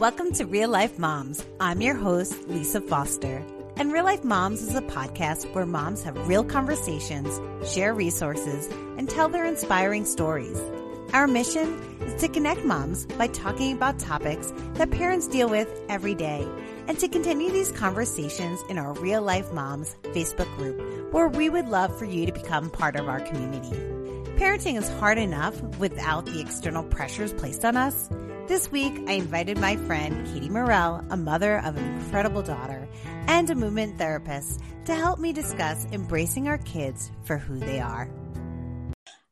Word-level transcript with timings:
Welcome 0.00 0.32
to 0.36 0.46
Real 0.46 0.70
Life 0.70 0.96
Momz. 0.96 1.44
I'm 1.60 1.82
your 1.82 1.94
host, 1.94 2.48
Lisa 2.48 2.80
Foster. 2.80 3.44
And 3.76 3.92
Real 3.92 4.06
Life 4.06 4.22
Momz 4.22 4.62
is 4.62 4.74
a 4.74 4.80
podcast 4.80 5.52
where 5.52 5.66
moms 5.66 6.02
have 6.04 6.26
real 6.26 6.42
conversations, 6.42 7.38
share 7.70 7.92
resources, 7.92 8.66
and 8.96 9.10
tell 9.10 9.28
their 9.28 9.44
inspiring 9.44 10.06
stories. 10.06 10.58
Our 11.12 11.26
mission 11.26 11.78
is 12.00 12.18
to 12.22 12.28
connect 12.28 12.64
moms 12.64 13.04
by 13.04 13.26
talking 13.26 13.76
about 13.76 13.98
topics 13.98 14.54
that 14.76 14.90
parents 14.90 15.28
deal 15.28 15.50
with 15.50 15.68
every 15.90 16.14
day 16.14 16.48
and 16.88 16.98
to 16.98 17.06
continue 17.06 17.50
these 17.50 17.70
conversations 17.70 18.58
in 18.70 18.78
our 18.78 18.94
Real 18.94 19.20
Life 19.20 19.50
Momz 19.50 19.96
Facebook 20.14 20.48
group, 20.56 21.12
where 21.12 21.28
we 21.28 21.50
would 21.50 21.68
love 21.68 21.94
for 21.98 22.06
you 22.06 22.24
to 22.24 22.32
become 22.32 22.70
part 22.70 22.96
of 22.96 23.06
our 23.06 23.20
community. 23.20 23.76
Parenting 24.38 24.78
is 24.78 24.88
hard 24.98 25.18
enough 25.18 25.60
without 25.76 26.24
the 26.24 26.40
external 26.40 26.84
pressures 26.84 27.34
placed 27.34 27.66
on 27.66 27.76
us. 27.76 28.08
This 28.50 28.72
week, 28.72 29.04
I 29.06 29.12
invited 29.12 29.58
my 29.58 29.76
friend 29.76 30.26
Katie 30.26 30.48
Morrell, 30.48 31.04
a 31.08 31.16
mother 31.16 31.58
of 31.58 31.76
an 31.76 31.84
incredible 31.84 32.42
daughter 32.42 32.88
and 33.28 33.48
a 33.48 33.54
movement 33.54 33.96
therapist, 33.96 34.60
to 34.86 34.94
help 34.96 35.20
me 35.20 35.32
discuss 35.32 35.86
embracing 35.92 36.48
our 36.48 36.58
kids 36.58 37.12
for 37.22 37.38
who 37.38 37.60
they 37.60 37.78
are. 37.78 38.10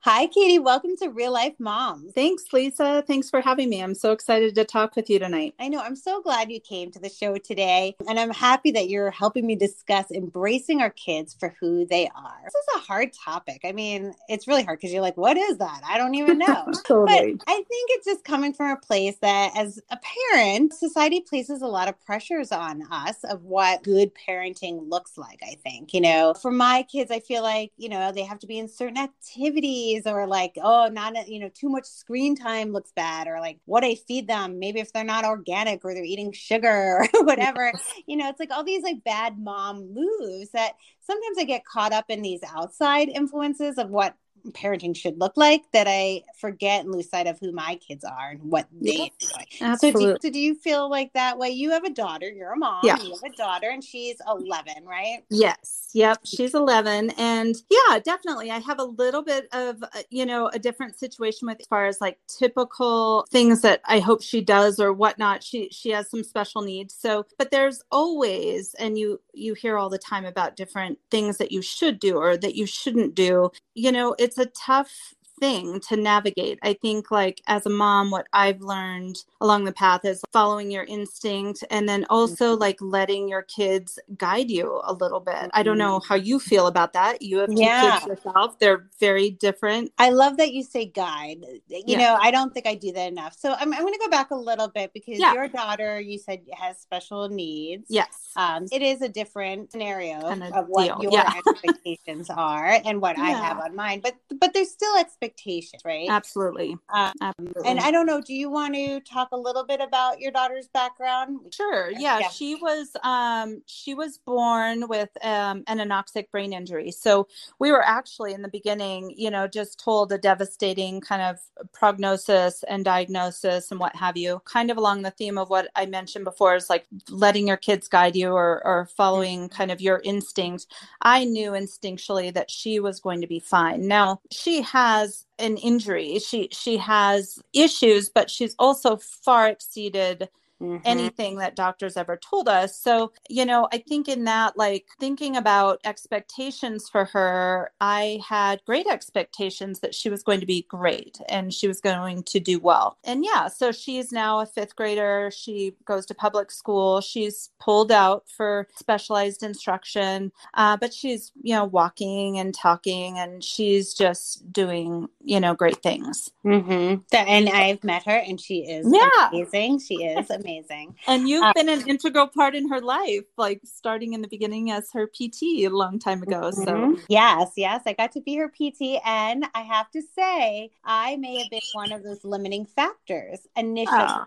Hi, 0.02 0.28
Katie. 0.28 0.60
Welcome 0.60 0.96
to 0.98 1.08
Real 1.08 1.32
Life 1.32 1.54
Momz. 1.60 2.14
Thanks, 2.14 2.44
Lisa. 2.52 3.02
Thanks 3.04 3.28
for 3.28 3.40
having 3.40 3.68
me. 3.68 3.82
I'm 3.82 3.96
so 3.96 4.12
excited 4.12 4.54
to 4.54 4.64
talk 4.64 4.94
with 4.94 5.10
you 5.10 5.18
tonight. 5.18 5.54
I 5.58 5.68
know. 5.68 5.80
I'm 5.80 5.96
so 5.96 6.22
glad 6.22 6.52
you 6.52 6.60
came 6.60 6.92
to 6.92 7.00
the 7.00 7.08
show 7.08 7.36
today. 7.36 7.96
And 8.08 8.18
I'm 8.18 8.30
happy 8.30 8.70
that 8.70 8.88
you're 8.88 9.10
helping 9.10 9.44
me 9.44 9.56
discuss 9.56 10.12
embracing 10.12 10.80
our 10.80 10.90
kids 10.90 11.34
for 11.38 11.56
who 11.60 11.84
they 11.84 12.06
are. 12.14 12.40
This 12.44 12.54
is 12.54 12.76
a 12.76 12.86
hard 12.86 13.12
topic. 13.12 13.62
I 13.64 13.72
mean, 13.72 14.14
it's 14.28 14.46
really 14.46 14.62
hard 14.62 14.78
because 14.78 14.92
you're 14.92 15.02
like, 15.02 15.16
what 15.16 15.36
is 15.36 15.58
that? 15.58 15.80
I 15.84 15.98
don't 15.98 16.14
even 16.14 16.38
know. 16.38 16.66
totally. 16.86 17.34
But 17.34 17.44
I 17.48 17.54
think 17.56 17.90
it's 17.90 18.06
just 18.06 18.22
coming 18.22 18.52
from 18.52 18.70
a 18.70 18.76
place 18.76 19.16
that, 19.20 19.50
as 19.56 19.80
a 19.90 19.98
parent, 20.32 20.74
society 20.74 21.22
places 21.22 21.60
a 21.60 21.66
lot 21.66 21.88
of 21.88 22.00
pressures 22.06 22.52
on 22.52 22.84
us 22.92 23.24
of 23.24 23.42
what 23.42 23.82
good 23.82 24.12
parenting 24.14 24.88
looks 24.88 25.18
like. 25.18 25.40
I 25.42 25.56
think, 25.64 25.92
you 25.92 26.00
know, 26.00 26.34
for 26.34 26.52
my 26.52 26.84
kids, 26.84 27.10
I 27.10 27.18
feel 27.18 27.42
like, 27.42 27.72
you 27.76 27.88
know, 27.88 28.12
they 28.12 28.22
have 28.22 28.38
to 28.38 28.46
be 28.46 28.60
in 28.60 28.68
certain 28.68 28.96
activities 28.96 29.87
or 30.06 30.26
like 30.26 30.52
oh 30.62 30.88
not 30.92 31.28
you 31.28 31.40
know 31.40 31.50
too 31.54 31.68
much 31.68 31.84
screen 31.84 32.36
time 32.36 32.72
looks 32.72 32.92
bad 32.94 33.26
or 33.26 33.40
like 33.40 33.58
what 33.64 33.84
i 33.84 33.94
feed 33.94 34.28
them. 34.28 34.58
Maybe 34.58 34.80
if 34.80 34.92
they're 34.92 35.04
not 35.04 35.24
organic 35.24 35.84
or 35.84 35.94
they're 35.94 36.04
eating 36.04 36.32
sugar 36.32 37.06
or 37.14 37.24
whatever. 37.24 37.72
You 38.06 38.16
know 38.16 38.28
it's 38.28 38.40
like 38.40 38.50
all 38.50 38.64
these 38.64 38.82
like 38.82 39.04
bad 39.04 39.38
mom 39.38 39.94
moves 39.94 40.50
that 40.50 40.72
sometimes 41.00 41.38
i 41.38 41.44
get 41.44 41.64
caught 41.64 41.92
up 41.92 42.06
in 42.08 42.22
these 42.22 42.40
outside 42.54 43.08
influences 43.08 43.78
of 43.78 43.90
what 43.90 44.14
parenting 44.52 44.96
should 44.96 45.18
look 45.18 45.36
like 45.36 45.62
that 45.72 45.86
I 45.88 46.22
forget 46.38 46.84
and 46.84 46.92
lose 46.92 47.10
sight 47.10 47.26
of 47.26 47.38
who 47.38 47.52
my 47.52 47.76
kids 47.76 48.04
are 48.04 48.30
and 48.30 48.42
what 48.42 48.66
they 48.80 49.10
enjoy. 49.20 49.76
So 49.76 49.92
do, 49.92 50.02
you, 50.02 50.16
so 50.20 50.30
do 50.30 50.38
you 50.38 50.54
feel 50.54 50.90
like 50.90 51.12
that 51.14 51.38
way? 51.38 51.50
You 51.50 51.70
have 51.70 51.84
a 51.84 51.90
daughter, 51.90 52.30
you're 52.30 52.52
a 52.52 52.56
mom, 52.56 52.80
yeah. 52.84 52.96
you 53.02 53.10
have 53.10 53.32
a 53.32 53.36
daughter 53.36 53.70
and 53.70 53.82
she's 53.82 54.16
11, 54.28 54.84
right? 54.84 55.24
Yes. 55.30 55.90
Yep. 55.94 56.20
She's 56.24 56.54
11. 56.54 57.10
And 57.18 57.56
yeah, 57.70 57.98
definitely. 57.98 58.50
I 58.50 58.58
have 58.58 58.78
a 58.78 58.84
little 58.84 59.22
bit 59.22 59.48
of, 59.52 59.82
uh, 59.82 59.86
you 60.10 60.26
know, 60.26 60.48
a 60.48 60.58
different 60.58 60.98
situation 60.98 61.46
with 61.46 61.60
as 61.60 61.66
far 61.66 61.86
as 61.86 62.00
like 62.00 62.18
typical 62.26 63.26
things 63.30 63.62
that 63.62 63.80
I 63.84 64.00
hope 64.00 64.22
she 64.22 64.40
does 64.40 64.78
or 64.78 64.92
whatnot. 64.92 65.42
She, 65.42 65.68
she 65.70 65.90
has 65.90 66.10
some 66.10 66.22
special 66.22 66.62
needs. 66.62 66.94
So, 66.94 67.26
but 67.38 67.50
there's 67.50 67.82
always, 67.90 68.74
and 68.74 68.98
you, 68.98 69.20
you 69.32 69.54
hear 69.54 69.78
all 69.78 69.88
the 69.88 69.98
time 69.98 70.24
about 70.24 70.56
different 70.56 70.98
things 71.10 71.38
that 71.38 71.52
you 71.52 71.62
should 71.62 71.98
do 71.98 72.16
or 72.16 72.36
that 72.36 72.54
you 72.54 72.66
shouldn't 72.66 73.14
do. 73.14 73.50
You 73.74 73.92
know, 73.92 74.14
it's 74.18 74.37
a 74.38 74.46
tough 74.46 75.14
thing 75.38 75.80
to 75.88 75.96
navigate. 75.96 76.58
I 76.62 76.74
think, 76.74 77.10
like, 77.10 77.40
as 77.46 77.66
a 77.66 77.70
mom, 77.70 78.10
what 78.10 78.26
I've 78.32 78.60
learned 78.60 79.22
along 79.40 79.64
the 79.64 79.72
path 79.72 80.04
is 80.04 80.22
following 80.32 80.70
your 80.70 80.84
instinct 80.84 81.64
and 81.70 81.88
then 81.88 82.04
also 82.10 82.52
mm-hmm. 82.52 82.60
like 82.60 82.76
letting 82.80 83.28
your 83.28 83.42
kids 83.42 83.98
guide 84.16 84.50
you 84.50 84.80
a 84.84 84.92
little 84.92 85.20
bit. 85.20 85.50
I 85.52 85.62
don't 85.62 85.78
know 85.78 85.98
mm-hmm. 85.98 86.08
how 86.08 86.16
you 86.16 86.40
feel 86.40 86.66
about 86.66 86.92
that. 86.94 87.22
You 87.22 87.38
have 87.38 87.48
two 87.48 87.60
yeah. 87.60 88.00
kids 88.00 88.06
yourself, 88.06 88.58
they're 88.58 88.86
very 88.98 89.30
different. 89.30 89.92
I 89.98 90.10
love 90.10 90.36
that 90.38 90.52
you 90.52 90.62
say 90.62 90.86
guide. 90.86 91.44
You 91.68 91.82
yeah. 91.86 91.98
know, 91.98 92.18
I 92.20 92.30
don't 92.30 92.52
think 92.52 92.66
I 92.66 92.74
do 92.74 92.92
that 92.92 93.08
enough. 93.08 93.36
So 93.38 93.52
I'm, 93.52 93.72
I'm 93.72 93.80
going 93.80 93.92
to 93.92 94.00
go 94.00 94.10
back 94.10 94.30
a 94.30 94.36
little 94.36 94.68
bit 94.68 94.92
because 94.92 95.18
yeah. 95.18 95.34
your 95.34 95.48
daughter, 95.48 96.00
you 96.00 96.18
said, 96.18 96.40
has 96.56 96.78
special 96.78 97.28
needs. 97.28 97.86
Yes. 97.88 98.32
Um, 98.36 98.66
it 98.72 98.82
is 98.82 99.02
a 99.02 99.08
different 99.08 99.70
scenario 99.72 100.20
kind 100.20 100.42
of, 100.42 100.52
of 100.52 100.66
what 100.68 101.00
deal. 101.00 101.12
your 101.12 101.24
expectations 101.36 102.30
are 102.30 102.80
and 102.84 103.00
what 103.00 103.18
I 103.18 103.30
have 103.30 103.58
on 103.58 103.74
mine, 103.74 104.00
but 104.00 104.14
but 104.40 104.52
there's 104.54 104.70
still 104.70 104.96
expectations 104.96 105.27
expectations, 105.28 105.82
right? 105.84 106.08
Absolutely. 106.08 106.76
Um, 106.92 107.12
Absolutely. 107.20 107.62
And 107.66 107.80
I 107.80 107.90
don't 107.90 108.06
know, 108.06 108.20
do 108.20 108.34
you 108.34 108.50
want 108.50 108.74
to 108.74 109.00
talk 109.00 109.28
a 109.32 109.36
little 109.36 109.64
bit 109.64 109.80
about 109.80 110.20
your 110.20 110.32
daughter's 110.32 110.68
background? 110.68 111.40
Sure. 111.52 111.90
Yeah, 111.90 112.20
yeah. 112.20 112.28
she 112.28 112.54
was 112.56 112.90
um, 113.02 113.62
she 113.66 113.94
was 113.94 114.18
born 114.18 114.88
with 114.88 115.10
um, 115.24 115.64
an 115.66 115.78
anoxic 115.78 116.30
brain 116.30 116.52
injury. 116.52 116.90
So 116.90 117.28
we 117.58 117.70
were 117.70 117.84
actually 117.84 118.32
in 118.32 118.42
the 118.42 118.48
beginning, 118.48 119.14
you 119.16 119.30
know, 119.30 119.46
just 119.46 119.78
told 119.78 120.12
a 120.12 120.18
devastating 120.18 121.00
kind 121.00 121.22
of 121.22 121.38
prognosis 121.72 122.64
and 122.68 122.84
diagnosis 122.84 123.70
and 123.70 123.80
what 123.80 123.94
have 123.96 124.16
you, 124.16 124.40
kind 124.44 124.70
of 124.70 124.76
along 124.76 125.02
the 125.02 125.10
theme 125.10 125.38
of 125.38 125.50
what 125.50 125.68
I 125.74 125.86
mentioned 125.86 126.24
before 126.24 126.56
is 126.56 126.70
like 126.70 126.86
letting 127.10 127.48
your 127.48 127.56
kids 127.56 127.88
guide 127.88 128.16
you 128.16 128.30
or, 128.30 128.62
or 128.64 128.88
following 128.96 129.48
mm-hmm. 129.48 129.56
kind 129.56 129.70
of 129.70 129.80
your 129.80 130.00
instincts. 130.04 130.66
I 131.02 131.24
knew 131.24 131.52
instinctually 131.52 132.32
that 132.34 132.50
she 132.50 132.80
was 132.80 133.00
going 133.00 133.20
to 133.20 133.26
be 133.26 133.40
fine. 133.40 133.86
Now, 133.86 134.20
she 134.30 134.62
has 134.62 135.17
an 135.38 135.56
injury. 135.58 136.18
She 136.18 136.48
she 136.52 136.78
has 136.78 137.38
issues, 137.52 138.10
but 138.10 138.30
she's 138.30 138.54
also 138.58 138.96
far 138.98 139.48
exceeded 139.48 140.28
mm-hmm. 140.60 140.82
anything 140.84 141.38
that 141.38 141.56
doctors 141.56 141.96
ever 141.96 142.16
told 142.16 142.48
us. 142.48 142.76
So, 142.76 143.12
you 143.28 143.44
know, 143.44 143.68
I 143.72 143.78
think 143.78 144.08
in 144.08 144.24
that, 144.24 144.56
like 144.56 144.86
thinking 144.98 145.36
about 145.36 145.80
expectations 145.84 146.88
for 146.88 147.04
her, 147.06 147.70
I 147.80 148.20
had 148.26 148.62
great 148.64 148.86
expectations 148.86 149.80
that 149.80 149.94
she 149.94 150.10
was 150.10 150.22
going 150.22 150.40
to 150.40 150.46
be 150.46 150.66
great 150.68 151.20
and 151.28 151.52
she 151.52 151.68
was 151.68 151.80
going 151.80 152.22
to 152.24 152.40
do 152.40 152.58
well. 152.58 152.98
And 153.04 153.24
yeah, 153.24 153.48
so 153.48 153.72
she's 153.72 154.12
now 154.12 154.40
a 154.40 154.46
fifth 154.46 154.76
grader. 154.76 155.30
She 155.34 155.74
goes 155.84 156.06
to 156.06 156.14
public 156.14 156.50
school. 156.50 157.00
She's 157.00 157.50
pulled 157.60 157.92
out 157.92 158.24
for 158.28 158.68
specialized 158.76 159.42
instruction, 159.42 160.32
uh, 160.54 160.76
but 160.76 160.92
she's, 160.92 161.32
you 161.42 161.54
know, 161.54 161.64
walking 161.64 162.38
and 162.38 162.54
talking 162.54 163.18
and 163.18 163.42
she's 163.44 163.94
just 163.94 164.52
doing, 164.52 165.08
you 165.24 165.40
know, 165.40 165.54
great 165.54 165.82
things. 165.82 166.30
Mm-hmm. 166.44 167.02
And 167.12 167.48
I've 167.48 167.84
met 167.84 168.04
her 168.04 168.16
and 168.16 168.40
she 168.40 168.60
is 168.60 168.86
yeah. 168.90 169.28
amazing. 169.28 169.80
She 169.80 170.04
is 170.04 170.30
amazing 170.30 170.47
amazing. 170.48 170.94
And 171.06 171.28
you've 171.28 171.44
uh, 171.44 171.52
been 171.54 171.68
an 171.68 171.86
integral 171.88 172.26
part 172.28 172.54
in 172.54 172.68
her 172.68 172.80
life, 172.80 173.24
like 173.36 173.60
starting 173.64 174.12
in 174.12 174.22
the 174.22 174.28
beginning 174.28 174.70
as 174.70 174.90
her 174.92 175.06
PT 175.06 175.42
a 175.42 175.68
long 175.68 175.98
time 175.98 176.22
ago. 176.22 176.50
So, 176.50 176.64
mm-hmm. 176.64 177.00
yes, 177.08 177.52
yes, 177.56 177.82
I 177.86 177.92
got 177.92 178.12
to 178.12 178.20
be 178.20 178.36
her 178.36 178.48
PT. 178.48 179.00
And 179.04 179.46
I 179.54 179.62
have 179.62 179.90
to 179.92 180.02
say, 180.02 180.70
I 180.84 181.16
may 181.16 181.38
have 181.38 181.50
been 181.50 181.60
one 181.72 181.92
of 181.92 182.02
those 182.02 182.24
limiting 182.24 182.66
factors 182.66 183.46
initially. 183.56 183.96
Oh 183.98 184.26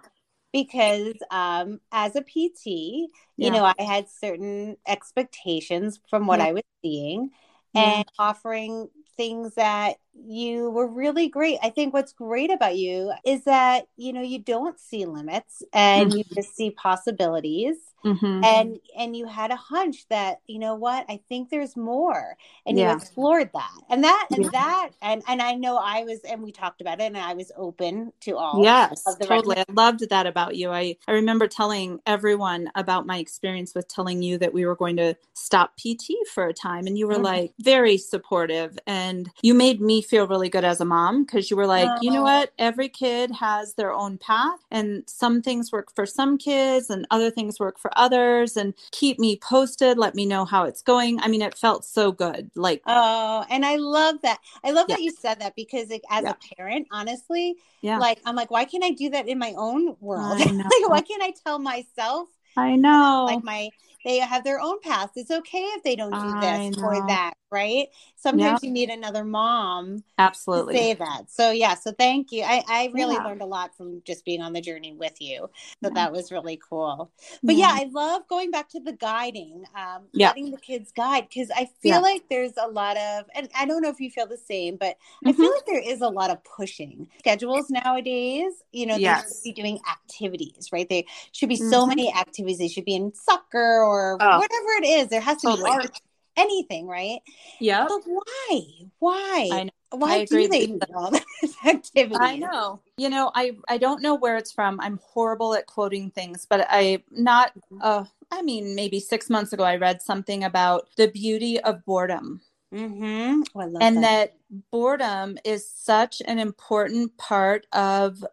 because 0.53 1.15
um, 1.31 1.79
as 1.91 2.15
a 2.15 2.21
PT, 2.21 2.65
you 2.65 3.11
yeah. 3.37 3.49
know, 3.49 3.63
I 3.63 3.81
had 3.81 4.09
certain 4.09 4.77
expectations 4.87 5.99
from 6.09 6.27
what 6.27 6.39
yeah. 6.39 6.47
I 6.47 6.51
was 6.51 6.63
seeing 6.81 7.31
and 7.73 7.99
yeah. 7.99 8.03
offering 8.19 8.89
things 9.15 9.55
that 9.55 9.95
you 10.13 10.69
were 10.69 10.87
really 10.87 11.29
great. 11.29 11.59
I 11.63 11.69
think 11.69 11.93
what's 11.93 12.13
great 12.13 12.51
about 12.51 12.77
you 12.77 13.11
is 13.25 13.43
that, 13.45 13.85
you 13.97 14.13
know, 14.13 14.21
you 14.21 14.39
don't 14.39 14.79
see 14.79 15.05
limits 15.05 15.63
and 15.73 16.09
mm-hmm. 16.09 16.17
you 16.19 16.23
just 16.35 16.55
see 16.55 16.71
possibilities. 16.71 17.77
Mm-hmm. 18.05 18.43
And 18.43 18.79
and 18.97 19.15
you 19.15 19.25
had 19.25 19.51
a 19.51 19.55
hunch 19.55 20.07
that, 20.09 20.41
you 20.47 20.59
know 20.59 20.75
what, 20.75 21.05
I 21.09 21.19
think 21.29 21.49
there's 21.49 21.75
more. 21.75 22.37
And 22.65 22.77
yeah. 22.77 22.91
you 22.91 22.97
explored 22.97 23.49
that. 23.53 23.71
And 23.89 24.03
that 24.03 24.27
and 24.31 24.43
yeah. 24.43 24.49
that 24.51 24.89
and 25.01 25.23
and 25.27 25.41
I 25.41 25.53
know 25.53 25.77
I 25.77 26.03
was 26.03 26.19
and 26.21 26.41
we 26.41 26.51
talked 26.51 26.81
about 26.81 26.99
it 26.99 27.05
and 27.05 27.17
I 27.17 27.33
was 27.33 27.51
open 27.55 28.13
to 28.21 28.37
all. 28.37 28.63
Yes, 28.63 29.03
totally. 29.21 29.57
I 29.57 29.65
loved 29.71 30.07
that 30.09 30.25
about 30.25 30.55
you. 30.55 30.71
I, 30.71 30.95
I 31.07 31.13
remember 31.13 31.47
telling 31.47 31.99
everyone 32.05 32.69
about 32.75 33.05
my 33.05 33.17
experience 33.17 33.73
with 33.75 33.87
telling 33.87 34.21
you 34.21 34.37
that 34.39 34.53
we 34.53 34.65
were 34.65 34.75
going 34.75 34.97
to 34.97 35.15
stop 35.33 35.77
PT 35.77 36.11
for 36.33 36.47
a 36.47 36.53
time 36.53 36.87
and 36.87 36.97
you 36.97 37.07
were 37.07 37.15
mm-hmm. 37.15 37.23
like 37.23 37.53
very 37.59 37.97
supportive 37.97 38.77
and 38.87 39.29
you 39.41 39.53
made 39.53 39.81
me 39.81 40.01
feel 40.01 40.27
really 40.27 40.49
good 40.49 40.63
as 40.63 40.81
a 40.81 40.85
mom 40.85 41.23
because 41.23 41.49
you 41.49 41.57
were 41.57 41.67
like, 41.67 41.89
oh. 41.89 41.97
you 42.01 42.11
know 42.11 42.23
what? 42.23 42.51
Every 42.57 42.89
kid 42.89 43.31
has 43.31 43.73
their 43.73 43.91
own 43.91 44.17
path, 44.17 44.59
and 44.69 45.03
some 45.07 45.41
things 45.41 45.71
work 45.71 45.93
for 45.95 46.05
some 46.05 46.37
kids, 46.37 46.89
and 46.89 47.07
other 47.11 47.31
things 47.31 47.59
work 47.59 47.79
for 47.79 47.90
others. 47.95 48.57
And 48.57 48.73
keep 48.91 49.19
me 49.19 49.37
posted. 49.37 49.97
Let 49.97 50.15
me 50.15 50.25
know 50.25 50.45
how 50.45 50.63
it's 50.65 50.81
going. 50.81 51.19
I 51.21 51.27
mean, 51.27 51.41
it 51.41 51.57
felt 51.57 51.85
so 51.85 52.11
good. 52.11 52.51
Like, 52.55 52.81
oh, 52.85 53.45
and 53.49 53.65
I 53.65 53.75
love 53.77 54.21
that. 54.23 54.39
I 54.63 54.71
love 54.71 54.85
yeah. 54.89 54.95
that 54.95 55.01
you 55.01 55.11
said 55.11 55.39
that 55.41 55.55
because, 55.55 55.89
like, 55.89 56.03
as 56.09 56.23
yeah. 56.23 56.31
a 56.31 56.55
parent, 56.55 56.87
honestly, 56.91 57.55
yeah, 57.81 57.97
like 57.97 58.19
I'm 58.25 58.35
like, 58.35 58.51
why 58.51 58.65
can't 58.65 58.83
I 58.83 58.91
do 58.91 59.09
that 59.11 59.27
in 59.27 59.39
my 59.39 59.53
own 59.57 59.95
world? 59.99 60.39
like, 60.39 60.89
why 60.89 61.01
can't 61.01 61.23
I 61.23 61.33
tell 61.43 61.59
myself? 61.59 62.29
I 62.57 62.75
know, 62.75 63.27
like 63.29 63.43
my 63.43 63.69
they 64.05 64.19
have 64.19 64.43
their 64.43 64.59
own 64.59 64.79
paths. 64.81 65.13
It's 65.15 65.31
okay 65.31 65.63
if 65.75 65.83
they 65.83 65.95
don't 65.95 66.11
do 66.11 66.39
this 66.39 66.77
or 66.81 67.07
that 67.07 67.33
right? 67.51 67.87
Sometimes 68.15 68.63
you 68.63 68.71
need 68.71 68.89
another 68.89 69.25
mom. 69.25 70.03
Absolutely. 70.17 70.75
say 70.75 70.93
that. 70.93 71.29
So 71.29 71.51
yeah, 71.51 71.75
so 71.75 71.91
thank 71.91 72.31
you. 72.31 72.43
I, 72.43 72.63
I 72.67 72.91
really 72.93 73.15
yeah. 73.15 73.25
learned 73.25 73.41
a 73.41 73.45
lot 73.45 73.75
from 73.75 74.01
just 74.05 74.23
being 74.23 74.41
on 74.41 74.53
the 74.53 74.61
journey 74.61 74.93
with 74.93 75.19
you. 75.19 75.49
So 75.83 75.89
yeah. 75.89 75.95
that 75.95 76.11
was 76.13 76.31
really 76.31 76.59
cool. 76.69 77.11
But 77.43 77.55
yeah. 77.55 77.75
yeah. 77.75 77.81
I 77.81 77.89
love 77.91 78.27
going 78.29 78.51
back 78.51 78.69
to 78.69 78.79
the 78.79 78.93
guiding, 78.93 79.65
um, 79.75 80.03
letting 80.13 80.51
the 80.51 80.57
kids 80.57 80.91
guide 80.95 81.27
because 81.29 81.51
I 81.53 81.69
feel 81.81 82.01
like 82.01 82.23
there's 82.29 82.53
a 82.57 82.67
lot 82.67 82.97
of, 82.97 83.25
and 83.35 83.49
I 83.57 83.65
don't 83.65 83.81
know 83.81 83.89
if 83.89 83.99
you 83.99 84.09
feel 84.09 84.27
the 84.27 84.37
same, 84.37 84.77
but 84.77 84.95
mm-hmm. 84.95 85.29
I 85.29 85.33
feel 85.33 85.45
mm-hmm. 85.45 85.53
like 85.53 85.65
there 85.65 85.93
is 85.93 86.01
a 86.01 86.07
lot 86.07 86.29
of 86.29 86.43
pushing 86.43 87.07
schedules 87.19 87.69
nowadays. 87.69 88.53
You 88.71 88.85
know, 88.85 88.95
yes. 88.95 89.23
they 89.23 89.29
should 89.29 89.55
be 89.55 89.61
doing 89.61 89.79
activities, 89.91 90.69
right? 90.71 90.87
They 90.87 91.05
should 91.33 91.49
be 91.49 91.57
mm-hmm. 91.57 91.69
so 91.69 91.85
many 91.85 92.13
activities. 92.13 92.59
They 92.59 92.69
should 92.69 92.85
be 92.85 92.95
in 92.95 93.13
soccer 93.13 93.83
or 93.91 94.17
oh. 94.21 94.39
whatever 94.39 94.69
it 94.81 94.85
is. 94.87 95.07
There 95.09 95.21
has 95.21 95.37
to 95.41 95.47
totally. 95.47 95.69
be 95.69 95.71
art 95.71 96.01
anything, 96.37 96.87
right? 96.87 97.19
Yeah. 97.59 97.87
But 97.87 98.01
why? 98.05 98.61
Why? 98.99 99.69
Why 99.89 100.13
I 100.13 100.25
do 100.25 100.47
they 100.47 100.67
do 100.67 100.79
all 100.95 101.11
this 101.41 101.55
activity? 101.65 102.15
I 102.17 102.37
know. 102.37 102.81
You 102.97 103.09
know, 103.09 103.31
I 103.35 103.57
I 103.67 103.77
don't 103.77 104.01
know 104.01 104.15
where 104.15 104.37
it's 104.37 104.51
from. 104.51 104.79
I'm 104.79 104.99
horrible 105.03 105.53
at 105.53 105.65
quoting 105.65 106.11
things, 106.11 106.47
but 106.49 106.65
I 106.69 107.03
not. 107.11 107.51
Uh, 107.81 108.05
I 108.31 108.41
mean, 108.41 108.75
maybe 108.75 109.01
six 109.01 109.29
months 109.29 109.51
ago, 109.51 109.65
I 109.65 109.75
read 109.75 110.01
something 110.01 110.45
about 110.45 110.87
the 110.95 111.09
beauty 111.09 111.59
of 111.59 111.83
boredom. 111.85 112.41
Mm-hmm. 112.73 113.41
Oh, 113.53 113.77
and 113.81 113.97
that. 113.97 114.01
that 114.01 114.33
boredom 114.71 115.37
is 115.43 115.69
such 115.69 116.21
an 116.25 116.39
important 116.39 117.17
part 117.17 117.67
of 117.73 118.23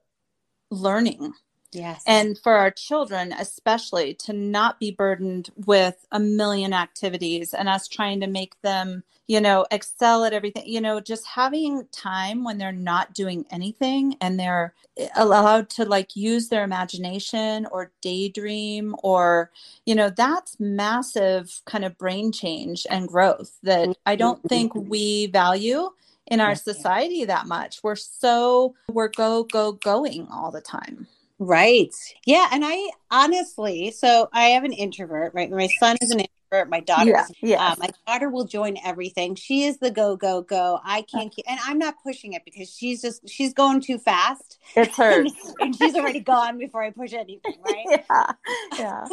learning. 0.70 1.32
Yes. 1.72 2.02
And 2.06 2.38
for 2.38 2.54
our 2.54 2.70
children, 2.70 3.32
especially 3.32 4.14
to 4.14 4.32
not 4.32 4.80
be 4.80 4.90
burdened 4.90 5.50
with 5.66 6.06
a 6.10 6.18
million 6.18 6.72
activities 6.72 7.52
and 7.52 7.68
us 7.68 7.86
trying 7.86 8.20
to 8.20 8.26
make 8.26 8.58
them, 8.62 9.02
you 9.26 9.38
know, 9.40 9.66
excel 9.70 10.24
at 10.24 10.32
everything, 10.32 10.66
you 10.66 10.80
know, 10.80 10.98
just 10.98 11.26
having 11.26 11.86
time 11.92 12.42
when 12.42 12.56
they're 12.56 12.72
not 12.72 13.12
doing 13.12 13.44
anything 13.50 14.16
and 14.22 14.40
they're 14.40 14.72
eh, 14.96 15.08
allowed 15.16 15.68
to 15.70 15.84
like 15.84 16.16
use 16.16 16.48
their 16.48 16.64
imagination 16.64 17.66
or 17.70 17.92
daydream 18.00 18.96
or, 19.02 19.50
you 19.84 19.94
know, 19.94 20.08
that's 20.08 20.58
massive 20.58 21.60
kind 21.66 21.84
of 21.84 21.98
brain 21.98 22.32
change 22.32 22.86
and 22.88 23.08
growth 23.08 23.58
that 23.62 23.94
I 24.06 24.16
don't 24.16 24.42
think 24.48 24.72
mm-hmm. 24.72 24.88
we 24.88 25.26
value 25.26 25.90
in 26.28 26.40
our 26.40 26.54
society 26.54 27.24
that 27.26 27.46
much. 27.46 27.82
We're 27.82 27.96
so, 27.96 28.74
we're 28.88 29.08
go, 29.08 29.44
go, 29.44 29.72
going 29.72 30.28
all 30.30 30.50
the 30.50 30.60
time. 30.60 31.06
Right. 31.38 31.94
Yeah. 32.26 32.48
And 32.52 32.64
I 32.64 32.90
honestly, 33.10 33.92
so 33.92 34.28
I 34.32 34.48
have 34.50 34.64
an 34.64 34.72
introvert, 34.72 35.34
right? 35.34 35.50
My 35.50 35.68
son 35.78 35.96
is 36.00 36.10
an 36.10 36.20
introvert. 36.20 36.68
My 36.68 36.80
daughter, 36.80 37.10
yeah, 37.10 37.26
yes. 37.42 37.60
Uh, 37.60 37.76
my 37.78 37.90
daughter 38.06 38.30
will 38.30 38.44
join 38.44 38.76
everything. 38.84 39.34
She 39.34 39.64
is 39.64 39.78
the 39.78 39.90
go, 39.90 40.16
go, 40.16 40.42
go. 40.42 40.80
I 40.82 41.02
can't 41.02 41.30
keep, 41.30 41.44
and 41.48 41.60
I'm 41.64 41.78
not 41.78 41.96
pushing 42.02 42.32
it 42.32 42.42
because 42.44 42.74
she's 42.74 43.02
just, 43.02 43.28
she's 43.28 43.52
going 43.52 43.80
too 43.82 43.98
fast. 43.98 44.58
It's 44.74 44.96
her. 44.96 45.20
and, 45.20 45.30
and 45.60 45.76
she's 45.76 45.94
already 45.94 46.20
gone 46.20 46.58
before 46.58 46.82
I 46.82 46.90
push 46.90 47.12
anything, 47.12 47.56
right? 47.64 48.02
yeah. 48.08 48.32
Yeah. 48.78 49.04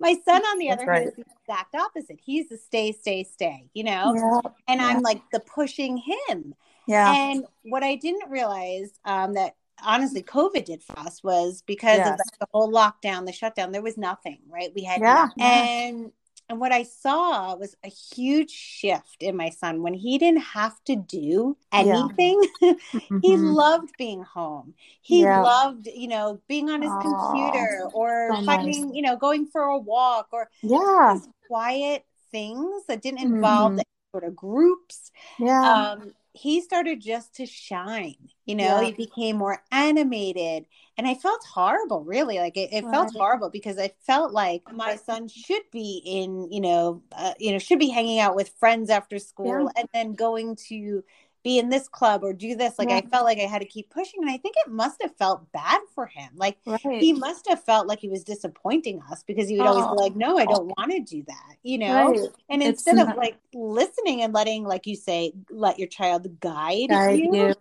my 0.00 0.16
son, 0.24 0.42
on 0.42 0.58
the 0.58 0.68
That's 0.68 0.82
other 0.82 0.90
right. 0.90 1.02
hand, 1.02 1.12
is 1.16 1.24
the 1.24 1.24
exact 1.46 1.74
opposite. 1.74 2.18
He's 2.22 2.48
the 2.48 2.58
stay, 2.58 2.92
stay, 2.92 3.24
stay, 3.24 3.70
you 3.72 3.84
know? 3.84 4.14
Yeah. 4.14 4.50
And 4.66 4.80
yeah. 4.80 4.86
I'm 4.88 5.00
like 5.02 5.22
the 5.30 5.40
pushing 5.40 5.96
him. 6.28 6.54
Yeah. 6.86 7.14
And 7.14 7.44
what 7.62 7.82
I 7.82 7.94
didn't 7.94 8.30
realize 8.30 8.90
um, 9.04 9.34
that 9.34 9.54
honestly 9.82 10.22
COVID 10.22 10.64
did 10.64 10.82
for 10.82 10.98
us 10.98 11.22
was 11.22 11.62
because 11.66 11.98
yes. 11.98 12.10
of 12.10 12.16
the, 12.16 12.24
the, 12.40 12.46
whole 12.52 12.72
lockdown, 12.72 13.26
the 13.26 13.32
shutdown. 13.32 13.72
There 13.72 13.82
was 13.82 13.96
nothing, 13.96 14.38
right? 14.48 14.70
We 14.74 14.84
had 14.84 15.00
yeah, 15.00 15.28
and 15.38 16.12
and 16.48 16.60
what 16.60 16.72
I 16.72 16.82
saw 16.82 17.56
was 17.56 17.74
a 17.84 17.88
huge 17.88 18.50
shift 18.50 19.22
in 19.22 19.36
my 19.36 19.48
son 19.48 19.82
when 19.82 19.94
he 19.94 20.18
didn't 20.18 20.42
have 20.42 20.82
to 20.84 20.96
do 20.96 21.56
anything. 21.72 22.40
Yeah. 22.60 22.72
mm-hmm. 22.92 23.18
he 23.22 23.36
loved 23.36 23.92
being 23.98 24.22
home. 24.22 24.74
He 25.00 25.22
yeah. 25.22 25.42
loved, 25.42 25.86
you 25.86 26.08
know, 26.08 26.40
being 26.48 26.70
on 26.70 26.82
his 26.82 26.90
Aww, 26.90 27.02
computer 27.02 27.88
or 27.92 28.30
so 28.34 28.44
finding, 28.44 28.86
nice. 28.86 28.94
you 28.94 29.02
know, 29.02 29.16
going 29.16 29.46
for 29.46 29.62
a 29.62 29.78
walk 29.78 30.28
or 30.32 30.48
yeah, 30.62 31.18
quiet 31.46 32.04
things 32.30 32.84
that 32.88 33.02
didn't 33.02 33.20
involve 33.20 33.72
mm-hmm. 33.72 33.80
sort 34.12 34.24
of 34.24 34.36
groups. 34.36 35.10
Yeah. 35.38 35.60
Um, 35.60 36.14
he 36.32 36.60
started 36.60 37.00
just 37.00 37.34
to 37.36 37.46
shine 37.46 38.30
you 38.46 38.54
know 38.54 38.80
yeah. 38.80 38.86
he 38.86 38.92
became 38.92 39.36
more 39.36 39.62
animated 39.70 40.66
and 40.96 41.06
i 41.06 41.14
felt 41.14 41.44
horrible 41.44 42.04
really 42.04 42.38
like 42.38 42.56
it, 42.56 42.72
it 42.72 42.84
right. 42.84 42.92
felt 42.92 43.14
horrible 43.14 43.50
because 43.50 43.78
i 43.78 43.90
felt 44.06 44.32
like 44.32 44.62
my 44.72 44.96
son 44.96 45.28
should 45.28 45.62
be 45.72 46.02
in 46.04 46.50
you 46.50 46.60
know 46.60 47.02
uh, 47.12 47.34
you 47.38 47.52
know 47.52 47.58
should 47.58 47.78
be 47.78 47.88
hanging 47.88 48.18
out 48.18 48.36
with 48.36 48.50
friends 48.58 48.90
after 48.90 49.18
school 49.18 49.70
yeah. 49.74 49.80
and 49.80 49.88
then 49.92 50.12
going 50.12 50.56
to 50.56 51.02
be 51.44 51.58
in 51.58 51.68
this 51.68 51.88
club 51.88 52.24
or 52.24 52.32
do 52.32 52.56
this. 52.56 52.78
Like 52.78 52.88
yeah. 52.88 52.96
I 52.96 53.00
felt 53.02 53.24
like 53.24 53.38
I 53.38 53.42
had 53.42 53.60
to 53.60 53.66
keep 53.66 53.90
pushing. 53.90 54.22
And 54.22 54.30
I 54.30 54.38
think 54.38 54.56
it 54.66 54.72
must 54.72 55.00
have 55.02 55.14
felt 55.16 55.52
bad 55.52 55.80
for 55.94 56.06
him. 56.06 56.30
Like 56.34 56.56
right. 56.64 56.80
he 56.82 57.12
must 57.12 57.46
have 57.48 57.62
felt 57.62 57.86
like 57.86 58.00
he 58.00 58.08
was 58.08 58.24
disappointing 58.24 59.02
us 59.10 59.22
because 59.22 59.48
he 59.48 59.58
would 59.58 59.66
always 59.66 59.86
be 59.86 60.02
like, 60.02 60.16
no, 60.16 60.38
I 60.38 60.46
don't 60.46 60.72
want 60.76 60.90
to 60.92 61.00
do 61.00 61.22
that, 61.28 61.56
you 61.62 61.78
know? 61.78 62.10
Right. 62.10 62.20
And 62.48 62.62
it's 62.62 62.86
instead 62.86 62.96
not... 62.96 63.10
of 63.10 63.16
like 63.16 63.36
listening 63.52 64.22
and 64.22 64.32
letting, 64.32 64.64
like 64.64 64.86
you 64.86 64.96
say, 64.96 65.34
let 65.50 65.78
your 65.78 65.88
child 65.88 66.40
guide, 66.40 66.88
guide 66.88 67.18
you. 67.18 67.34
you. 67.34 67.54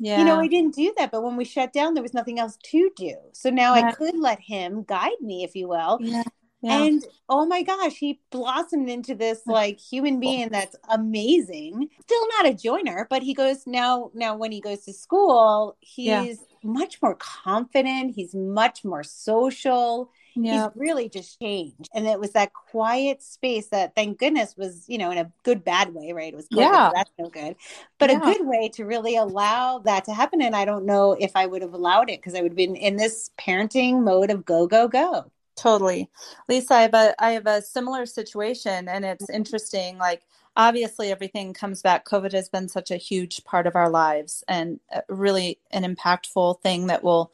Yeah. 0.00 0.18
You 0.18 0.24
know, 0.24 0.40
I 0.40 0.48
didn't 0.48 0.74
do 0.74 0.92
that. 0.96 1.12
But 1.12 1.22
when 1.22 1.36
we 1.36 1.44
shut 1.44 1.72
down, 1.72 1.94
there 1.94 2.02
was 2.02 2.14
nothing 2.14 2.38
else 2.40 2.56
to 2.64 2.90
do. 2.96 3.14
So 3.32 3.50
now 3.50 3.74
I 3.74 3.92
could 3.92 4.18
let 4.18 4.40
him 4.40 4.82
guide 4.82 5.20
me, 5.20 5.44
if 5.44 5.54
you 5.54 5.68
will. 5.68 5.98
Yeah. 6.00 6.22
Yeah. 6.62 6.82
And 6.82 7.06
oh 7.28 7.46
my 7.46 7.62
gosh, 7.62 7.94
he 7.94 8.20
blossomed 8.30 8.90
into 8.90 9.14
this 9.14 9.40
like 9.46 9.80
human 9.80 10.20
being 10.20 10.50
that's 10.50 10.76
amazing. 10.90 11.88
Still 12.02 12.28
not 12.36 12.46
a 12.46 12.54
joiner, 12.54 13.06
but 13.08 13.22
he 13.22 13.32
goes 13.32 13.66
now 13.66 14.10
now 14.12 14.36
when 14.36 14.52
he 14.52 14.60
goes 14.60 14.80
to 14.84 14.92
school, 14.92 15.78
he's 15.80 16.06
yeah. 16.06 16.34
much 16.62 17.00
more 17.00 17.14
confident, 17.14 18.14
he's 18.14 18.34
much 18.34 18.84
more 18.84 19.02
social. 19.02 20.10
Yeah. 20.34 20.64
He's 20.64 20.80
really 20.80 21.08
just 21.08 21.40
changed. 21.40 21.88
And 21.94 22.06
it 22.06 22.20
was 22.20 22.32
that 22.32 22.52
quiet 22.52 23.22
space 23.22 23.68
that 23.68 23.94
thank 23.94 24.18
goodness 24.18 24.56
was, 24.56 24.84
you 24.88 24.98
know, 24.98 25.10
in 25.10 25.18
a 25.18 25.30
good 25.42 25.64
bad 25.64 25.94
way, 25.94 26.12
right? 26.12 26.32
It 26.32 26.36
was 26.36 26.48
COVID, 26.48 26.60
yeah. 26.60 26.88
So 26.88 26.92
that's 26.94 27.10
no 27.18 27.28
good. 27.28 27.56
But 27.98 28.10
yeah. 28.10 28.18
a 28.18 28.20
good 28.20 28.46
way 28.46 28.68
to 28.74 28.84
really 28.84 29.16
allow 29.16 29.78
that 29.80 30.04
to 30.04 30.14
happen. 30.14 30.40
And 30.42 30.54
I 30.54 30.64
don't 30.64 30.86
know 30.86 31.12
if 31.12 31.32
I 31.34 31.46
would 31.46 31.62
have 31.62 31.74
allowed 31.74 32.10
it 32.10 32.20
because 32.20 32.34
I 32.34 32.42
would 32.42 32.52
have 32.52 32.56
been 32.56 32.76
in 32.76 32.96
this 32.96 33.30
parenting 33.38 34.02
mode 34.02 34.30
of 34.30 34.44
go, 34.44 34.66
go, 34.66 34.88
go. 34.88 35.30
Totally. 35.56 36.08
Lisa, 36.48 36.74
I 36.74 36.82
have 36.82 36.94
a 36.94 37.14
I 37.22 37.32
have 37.32 37.46
a 37.46 37.60
similar 37.60 38.06
situation 38.06 38.88
and 38.88 39.04
it's 39.04 39.28
interesting 39.28 39.98
like 39.98 40.22
obviously 40.56 41.10
everything 41.10 41.52
comes 41.52 41.80
back 41.80 42.04
covid 42.04 42.32
has 42.32 42.48
been 42.48 42.68
such 42.68 42.90
a 42.90 42.96
huge 42.96 43.44
part 43.44 43.66
of 43.66 43.76
our 43.76 43.88
lives 43.88 44.42
and 44.48 44.80
uh, 44.94 45.00
really 45.08 45.58
an 45.70 45.84
impactful 45.84 46.60
thing 46.60 46.88
that 46.88 47.04
will 47.04 47.30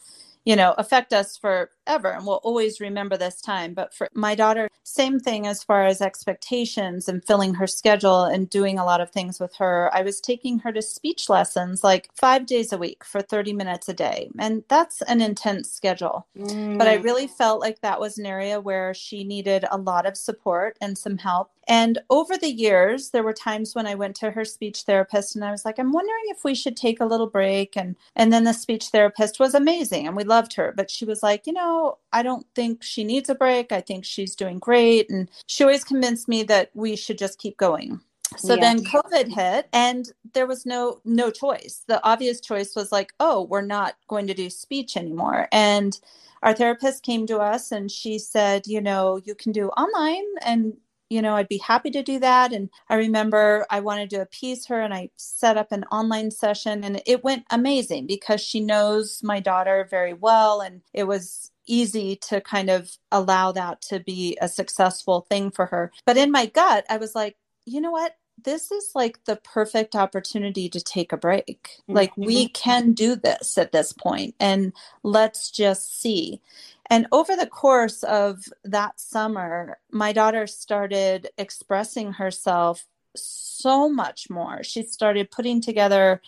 you 0.46 0.56
know 0.56 0.74
affect 0.78 1.12
us 1.12 1.36
forever 1.36 2.08
and 2.08 2.24
we'll 2.24 2.36
always 2.36 2.80
remember 2.80 3.16
this 3.16 3.40
time 3.42 3.74
but 3.74 3.92
for 3.92 4.08
my 4.14 4.34
daughter 4.34 4.68
same 4.84 5.18
thing 5.18 5.46
as 5.46 5.62
far 5.62 5.84
as 5.84 6.00
expectations 6.00 7.08
and 7.08 7.24
filling 7.26 7.52
her 7.52 7.66
schedule 7.66 8.22
and 8.22 8.48
doing 8.48 8.78
a 8.78 8.84
lot 8.84 9.00
of 9.00 9.10
things 9.10 9.38
with 9.38 9.54
her 9.56 9.90
i 9.92 10.00
was 10.00 10.20
taking 10.20 10.60
her 10.60 10.72
to 10.72 10.80
speech 10.80 11.28
lessons 11.28 11.84
like 11.84 12.08
5 12.14 12.46
days 12.46 12.72
a 12.72 12.78
week 12.78 13.04
for 13.04 13.20
30 13.20 13.52
minutes 13.52 13.88
a 13.88 13.94
day 13.94 14.30
and 14.38 14.62
that's 14.68 15.02
an 15.02 15.20
intense 15.20 15.70
schedule 15.70 16.26
mm. 16.38 16.78
but 16.78 16.86
i 16.86 16.94
really 16.94 17.26
felt 17.26 17.60
like 17.60 17.80
that 17.80 18.00
was 18.00 18.16
an 18.16 18.24
area 18.24 18.60
where 18.60 18.94
she 18.94 19.24
needed 19.24 19.66
a 19.70 19.76
lot 19.76 20.06
of 20.06 20.16
support 20.16 20.78
and 20.80 20.96
some 20.96 21.18
help 21.18 21.50
and 21.68 21.98
over 22.10 22.36
the 22.36 22.50
years, 22.50 23.10
there 23.10 23.24
were 23.24 23.32
times 23.32 23.74
when 23.74 23.86
I 23.86 23.96
went 23.96 24.14
to 24.16 24.30
her 24.30 24.44
speech 24.44 24.82
therapist 24.82 25.34
and 25.34 25.44
I 25.44 25.50
was 25.50 25.64
like, 25.64 25.78
I'm 25.78 25.92
wondering 25.92 26.22
if 26.28 26.44
we 26.44 26.54
should 26.54 26.76
take 26.76 27.00
a 27.00 27.04
little 27.06 27.26
break. 27.26 27.76
And 27.76 27.96
and 28.14 28.32
then 28.32 28.44
the 28.44 28.52
speech 28.52 28.86
therapist 28.88 29.40
was 29.40 29.54
amazing 29.54 30.06
and 30.06 30.16
we 30.16 30.22
loved 30.22 30.35
her. 30.54 30.72
But 30.76 30.90
she 30.90 31.04
was 31.04 31.22
like, 31.22 31.46
you 31.46 31.52
know, 31.52 31.98
I 32.12 32.22
don't 32.22 32.46
think 32.54 32.82
she 32.82 33.04
needs 33.04 33.28
a 33.28 33.34
break. 33.34 33.72
I 33.72 33.80
think 33.80 34.04
she's 34.04 34.36
doing 34.36 34.58
great. 34.58 35.10
And 35.10 35.28
she 35.46 35.64
always 35.64 35.84
convinced 35.84 36.28
me 36.28 36.42
that 36.44 36.70
we 36.74 36.96
should 36.96 37.18
just 37.18 37.38
keep 37.38 37.56
going. 37.56 38.00
So 38.36 38.54
yeah. 38.54 38.60
then 38.60 38.84
COVID 38.84 39.28
hit 39.28 39.68
and 39.72 40.10
there 40.34 40.46
was 40.46 40.66
no 40.66 41.00
no 41.04 41.30
choice. 41.30 41.84
The 41.86 42.04
obvious 42.04 42.40
choice 42.40 42.74
was 42.74 42.90
like, 42.90 43.12
oh, 43.20 43.44
we're 43.44 43.62
not 43.62 43.94
going 44.08 44.26
to 44.26 44.34
do 44.34 44.50
speech 44.50 44.96
anymore. 44.96 45.48
And 45.52 45.98
our 46.42 46.52
therapist 46.54 47.02
came 47.02 47.26
to 47.28 47.38
us 47.38 47.72
and 47.72 47.90
she 47.90 48.18
said, 48.18 48.66
you 48.66 48.80
know, 48.80 49.20
you 49.24 49.34
can 49.34 49.52
do 49.52 49.68
online 49.70 50.24
and 50.42 50.76
you 51.08 51.22
know, 51.22 51.36
I'd 51.36 51.48
be 51.48 51.58
happy 51.58 51.90
to 51.90 52.02
do 52.02 52.18
that. 52.20 52.52
And 52.52 52.68
I 52.88 52.96
remember 52.96 53.66
I 53.70 53.80
wanted 53.80 54.10
to 54.10 54.22
appease 54.22 54.66
her 54.66 54.80
and 54.80 54.92
I 54.92 55.10
set 55.16 55.56
up 55.56 55.72
an 55.72 55.84
online 55.84 56.30
session 56.30 56.82
and 56.82 57.00
it 57.06 57.22
went 57.22 57.44
amazing 57.50 58.06
because 58.06 58.40
she 58.40 58.60
knows 58.60 59.20
my 59.22 59.40
daughter 59.40 59.86
very 59.88 60.14
well. 60.14 60.60
And 60.60 60.82
it 60.92 61.04
was 61.04 61.50
easy 61.66 62.16
to 62.16 62.40
kind 62.40 62.70
of 62.70 62.96
allow 63.12 63.52
that 63.52 63.82
to 63.82 64.00
be 64.00 64.36
a 64.40 64.48
successful 64.48 65.26
thing 65.28 65.50
for 65.50 65.66
her. 65.66 65.92
But 66.04 66.16
in 66.16 66.30
my 66.30 66.46
gut, 66.46 66.84
I 66.88 66.96
was 66.96 67.14
like, 67.14 67.36
you 67.64 67.80
know 67.80 67.90
what? 67.90 68.16
This 68.44 68.70
is 68.70 68.90
like 68.94 69.24
the 69.24 69.36
perfect 69.36 69.96
opportunity 69.96 70.68
to 70.68 70.80
take 70.80 71.12
a 71.12 71.16
break. 71.16 71.80
Mm-hmm. 71.82 71.94
Like, 71.94 72.16
we 72.16 72.48
can 72.48 72.92
do 72.92 73.16
this 73.16 73.56
at 73.56 73.72
this 73.72 73.94
point, 73.94 74.34
and 74.38 74.74
let's 75.02 75.50
just 75.50 76.00
see. 76.00 76.42
And 76.88 77.06
over 77.12 77.36
the 77.36 77.46
course 77.46 78.02
of 78.02 78.44
that 78.64 79.00
summer, 79.00 79.78
my 79.90 80.12
daughter 80.12 80.46
started 80.46 81.28
expressing 81.36 82.12
herself 82.12 82.86
so 83.14 83.88
much 83.88 84.30
more. 84.30 84.62
She 84.62 84.82
started 84.82 85.30
putting 85.30 85.60
together 85.60 86.20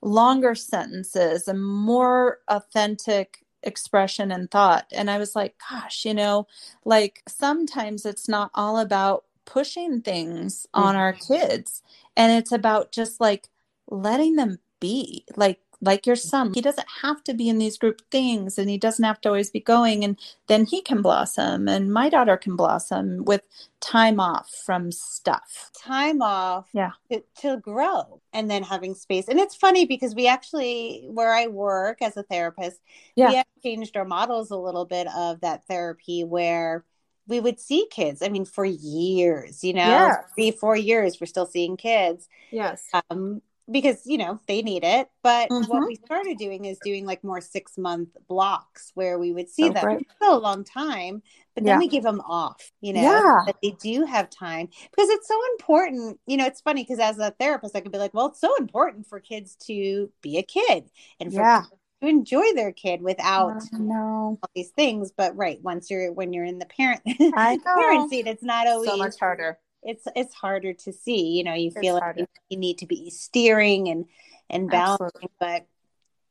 longer 0.00 0.54
sentences 0.54 1.48
and 1.48 1.62
more 1.62 2.38
authentic 2.48 3.44
expression 3.62 4.30
and 4.30 4.50
thought. 4.50 4.86
And 4.92 5.10
I 5.10 5.18
was 5.18 5.34
like, 5.34 5.56
gosh, 5.68 6.04
you 6.04 6.14
know, 6.14 6.46
like 6.84 7.22
sometimes 7.28 8.06
it's 8.06 8.28
not 8.28 8.50
all 8.54 8.78
about 8.78 9.24
pushing 9.44 10.00
things 10.00 10.66
on 10.74 10.94
mm-hmm. 10.94 10.98
our 10.98 11.12
kids 11.12 11.82
and 12.16 12.32
it's 12.32 12.52
about 12.52 12.92
just 12.92 13.20
like 13.20 13.48
letting 13.88 14.36
them 14.36 14.58
be 14.80 15.24
like 15.36 15.60
like 15.86 16.06
your 16.06 16.16
son. 16.16 16.52
He 16.52 16.60
doesn't 16.60 16.88
have 17.02 17.22
to 17.24 17.34
be 17.34 17.48
in 17.48 17.58
these 17.58 17.78
group 17.78 18.02
things 18.10 18.58
and 18.58 18.68
he 18.68 18.76
doesn't 18.76 19.04
have 19.04 19.20
to 19.22 19.28
always 19.28 19.50
be 19.50 19.60
going 19.60 20.04
and 20.04 20.18
then 20.48 20.66
he 20.66 20.82
can 20.82 21.00
blossom 21.00 21.68
and 21.68 21.92
my 21.92 22.08
daughter 22.08 22.36
can 22.36 22.56
blossom 22.56 23.24
with 23.24 23.42
time 23.80 24.20
off 24.20 24.50
from 24.64 24.90
stuff. 24.92 25.70
Time 25.78 26.20
off 26.20 26.68
yeah. 26.72 26.90
to, 27.10 27.22
to 27.40 27.58
grow 27.58 28.20
and 28.32 28.50
then 28.50 28.62
having 28.62 28.94
space. 28.94 29.28
And 29.28 29.38
it's 29.38 29.54
funny 29.54 29.86
because 29.86 30.14
we 30.14 30.26
actually 30.26 31.06
where 31.08 31.32
i 31.32 31.46
work 31.46 32.02
as 32.02 32.16
a 32.16 32.22
therapist 32.22 32.80
yeah. 33.14 33.28
we 33.28 33.34
have 33.36 33.46
changed 33.62 33.96
our 33.96 34.04
models 34.04 34.50
a 34.50 34.56
little 34.56 34.84
bit 34.84 35.06
of 35.14 35.40
that 35.40 35.66
therapy 35.66 36.24
where 36.24 36.84
we 37.26 37.40
would 37.40 37.58
see 37.60 37.86
kids 37.90 38.22
i 38.22 38.28
mean 38.28 38.44
for 38.44 38.64
years 38.64 39.62
you 39.62 39.72
know 39.72 39.80
yeah. 39.80 40.16
three 40.34 40.50
four 40.50 40.76
years 40.76 41.20
we're 41.20 41.26
still 41.26 41.46
seeing 41.46 41.76
kids. 41.76 42.28
Yes. 42.50 42.82
Um 43.10 43.42
because 43.70 44.02
you 44.04 44.18
know 44.18 44.38
they 44.46 44.62
need 44.62 44.84
it 44.84 45.08
but 45.22 45.48
mm-hmm. 45.50 45.70
what 45.70 45.86
we 45.86 45.96
started 45.96 46.38
doing 46.38 46.64
is 46.64 46.78
doing 46.84 47.04
like 47.04 47.22
more 47.24 47.40
six 47.40 47.76
month 47.76 48.08
blocks 48.28 48.92
where 48.94 49.18
we 49.18 49.32
would 49.32 49.48
see 49.48 49.68
oh, 49.68 49.72
them 49.72 49.84
great. 49.84 50.06
still 50.16 50.36
a 50.36 50.38
long 50.38 50.64
time 50.64 51.22
but 51.54 51.64
then 51.64 51.74
yeah. 51.74 51.78
we 51.78 51.88
give 51.88 52.04
them 52.04 52.20
off 52.20 52.70
you 52.80 52.92
know 52.92 53.02
yeah. 53.02 53.40
that 53.46 53.56
they 53.62 53.70
do 53.82 54.04
have 54.04 54.30
time 54.30 54.68
because 54.90 55.08
it's 55.10 55.26
so 55.26 55.38
important 55.58 56.18
you 56.26 56.36
know 56.36 56.46
it's 56.46 56.60
funny 56.60 56.82
because 56.82 57.00
as 57.00 57.18
a 57.18 57.32
therapist 57.40 57.74
i 57.74 57.80
could 57.80 57.92
be 57.92 57.98
like 57.98 58.14
well 58.14 58.26
it's 58.26 58.40
so 58.40 58.54
important 58.56 59.06
for 59.06 59.18
kids 59.18 59.56
to 59.56 60.10
be 60.22 60.38
a 60.38 60.42
kid 60.42 60.84
and 61.18 61.32
for 61.32 61.40
yeah. 61.40 61.62
to 62.02 62.08
enjoy 62.08 62.44
their 62.54 62.72
kid 62.72 63.02
without 63.02 63.62
no 63.72 64.38
all 64.40 64.50
these 64.54 64.70
things 64.70 65.12
but 65.16 65.36
right 65.36 65.58
once 65.62 65.90
you're 65.90 66.12
when 66.12 66.32
you're 66.32 66.44
in 66.44 66.58
the 66.58 66.66
parent 66.66 67.00
parent 67.34 68.10
seat 68.10 68.26
it's 68.26 68.44
not 68.44 68.68
always 68.68 68.88
so 68.88 68.96
much 68.96 69.18
harder 69.18 69.58
it's 69.86 70.06
it's 70.14 70.34
harder 70.34 70.72
to 70.72 70.92
see 70.92 71.28
you 71.28 71.44
know 71.44 71.54
you 71.54 71.68
it's 71.68 71.78
feel 71.78 71.98
harder. 71.98 72.20
like 72.20 72.28
you 72.50 72.58
need 72.58 72.78
to 72.78 72.86
be 72.86 73.08
steering 73.10 73.88
and 73.88 74.04
and 74.50 74.70
balancing 74.70 75.06
Absolutely. 75.06 75.30
but 75.40 75.66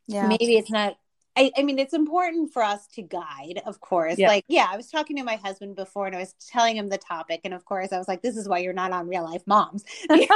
yeah. 0.08 0.28
maybe 0.28 0.58
it's 0.58 0.72
not 0.72 0.98
I, 1.38 1.52
I, 1.58 1.64
mean, 1.64 1.80
it's 1.80 1.94
important 1.94 2.54
for 2.54 2.64
us 2.64 2.88
to 2.96 3.02
guide, 3.02 3.62
of 3.66 3.82
course. 3.82 4.18
Yeah. 4.18 4.30
Like, 4.30 4.46
yeah, 4.48 4.68
I 4.72 4.78
was 4.78 4.88
talking 4.88 5.18
to 5.18 5.24
my 5.24 5.36
husband 5.36 5.76
before 5.76 6.08
and 6.08 6.16
I 6.16 6.20
was 6.20 6.34
telling 6.50 6.78
him 6.78 6.90
the 6.90 6.98
topic. 6.98 7.42
And 7.44 7.54
of 7.54 7.66
course, 7.66 7.92
I 7.92 7.98
was 7.98 8.08
like, 8.08 8.22
this 8.22 8.38
is 8.38 8.48
why 8.48 8.60
you're 8.60 8.74
not 8.74 8.92
on 8.92 9.08
real 9.08 9.24
life 9.24 9.44
momz. 9.46 9.84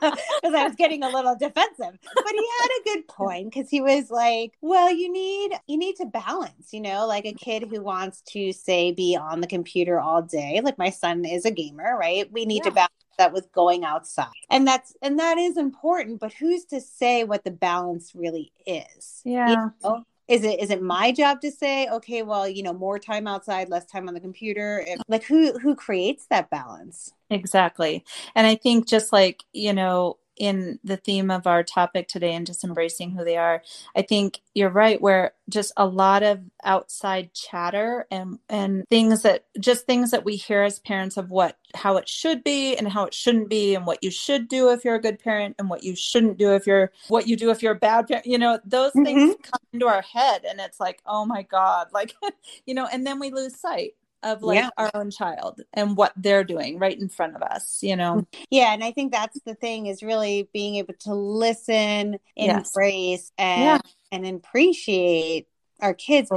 Because 0.00 0.54
I 0.54 0.64
was 0.64 0.74
getting 0.76 1.02
a 1.02 1.08
little 1.08 1.36
defensive. 1.36 1.98
But 2.14 2.32
he 2.32 2.48
had 2.60 2.68
a 2.68 2.84
good 2.84 3.08
point 3.08 3.52
because 3.52 3.68
he 3.68 3.80
was 3.80 4.10
like, 4.10 4.52
well, 4.60 4.90
you 4.90 5.12
need 5.12 5.52
you 5.66 5.76
need 5.76 5.96
to 5.96 6.06
balance, 6.06 6.72
you 6.72 6.80
know, 6.80 7.06
like 7.06 7.24
a 7.24 7.32
kid 7.32 7.64
who 7.68 7.82
wants 7.82 8.22
to 8.32 8.52
say 8.52 8.92
be 8.92 9.16
on 9.16 9.40
the 9.40 9.46
computer 9.46 10.00
all 10.00 10.22
day. 10.22 10.60
Like 10.62 10.78
my 10.78 10.90
son 10.90 11.24
is 11.24 11.44
a 11.44 11.50
gamer, 11.50 11.96
right? 11.98 12.30
We 12.32 12.46
need 12.46 12.62
yeah. 12.64 12.70
to 12.70 12.74
balance 12.74 12.92
that 13.18 13.32
with 13.34 13.52
going 13.52 13.84
outside 13.84 14.28
and 14.48 14.66
that's 14.66 14.94
and 15.02 15.18
that 15.18 15.36
is 15.36 15.58
important 15.58 16.18
but 16.18 16.32
who's 16.32 16.64
to 16.64 16.80
say 16.80 17.22
what 17.22 17.44
the 17.44 17.50
balance 17.50 18.12
really 18.14 18.50
is 18.66 19.20
yeah 19.26 19.50
you 19.50 19.56
know? 19.56 20.04
Is 20.30 20.44
it 20.44 20.60
is 20.60 20.70
it 20.70 20.80
my 20.80 21.10
job 21.10 21.40
to 21.40 21.50
say 21.50 21.88
okay 21.88 22.22
well 22.22 22.48
you 22.48 22.62
know 22.62 22.72
more 22.72 22.98
time 22.98 23.26
outside 23.26 23.68
less 23.68 23.84
time 23.84 24.06
on 24.08 24.14
the 24.14 24.20
computer 24.20 24.86
like 25.08 25.24
who 25.24 25.58
who 25.58 25.74
creates 25.74 26.26
that 26.30 26.48
balance? 26.50 27.12
Exactly. 27.28 28.04
And 28.34 28.46
i 28.46 28.54
think 28.54 28.86
just 28.86 29.12
like 29.12 29.42
you 29.52 29.72
know 29.72 30.16
in 30.40 30.78
the 30.82 30.96
theme 30.96 31.30
of 31.30 31.46
our 31.46 31.62
topic 31.62 32.08
today 32.08 32.32
and 32.32 32.46
just 32.46 32.64
embracing 32.64 33.10
who 33.10 33.22
they 33.22 33.36
are 33.36 33.62
i 33.94 34.00
think 34.00 34.40
you're 34.54 34.70
right 34.70 35.02
where 35.02 35.34
just 35.50 35.70
a 35.76 35.84
lot 35.84 36.22
of 36.22 36.40
outside 36.64 37.32
chatter 37.34 38.06
and 38.10 38.38
and 38.48 38.84
things 38.88 39.22
that 39.22 39.44
just 39.60 39.84
things 39.84 40.10
that 40.10 40.24
we 40.24 40.36
hear 40.36 40.62
as 40.62 40.78
parents 40.78 41.18
of 41.18 41.28
what 41.28 41.58
how 41.74 41.98
it 41.98 42.08
should 42.08 42.42
be 42.42 42.74
and 42.74 42.88
how 42.88 43.04
it 43.04 43.12
shouldn't 43.12 43.50
be 43.50 43.74
and 43.74 43.86
what 43.86 44.02
you 44.02 44.10
should 44.10 44.48
do 44.48 44.70
if 44.70 44.82
you're 44.82 44.94
a 44.94 45.00
good 45.00 45.18
parent 45.18 45.54
and 45.58 45.68
what 45.68 45.84
you 45.84 45.94
shouldn't 45.94 46.38
do 46.38 46.54
if 46.54 46.66
you're 46.66 46.90
what 47.08 47.28
you 47.28 47.36
do 47.36 47.50
if 47.50 47.62
you're 47.62 47.74
a 47.74 47.78
bad 47.78 48.08
parent 48.08 48.24
you 48.24 48.38
know 48.38 48.58
those 48.64 48.92
mm-hmm. 48.92 49.04
things 49.04 49.36
come 49.42 49.60
into 49.74 49.86
our 49.86 50.02
head 50.02 50.42
and 50.48 50.58
it's 50.58 50.80
like 50.80 51.02
oh 51.04 51.26
my 51.26 51.42
god 51.42 51.88
like 51.92 52.14
you 52.64 52.72
know 52.72 52.88
and 52.90 53.06
then 53.06 53.20
we 53.20 53.30
lose 53.30 53.54
sight 53.60 53.92
of 54.22 54.42
like 54.42 54.56
yeah. 54.56 54.70
our 54.76 54.90
own 54.94 55.10
child 55.10 55.60
and 55.72 55.96
what 55.96 56.12
they're 56.16 56.44
doing 56.44 56.78
right 56.78 56.98
in 56.98 57.08
front 57.08 57.34
of 57.34 57.42
us 57.42 57.78
you 57.82 57.96
know 57.96 58.26
yeah 58.50 58.72
and 58.72 58.84
i 58.84 58.90
think 58.90 59.12
that's 59.12 59.38
the 59.46 59.54
thing 59.54 59.86
is 59.86 60.02
really 60.02 60.48
being 60.52 60.76
able 60.76 60.94
to 60.94 61.14
listen 61.14 62.18
embrace 62.36 63.30
yes. 63.30 63.32
and 63.38 63.62
yeah. 63.62 63.78
and 64.12 64.26
appreciate 64.26 65.46
our 65.80 65.94
kids 65.94 66.30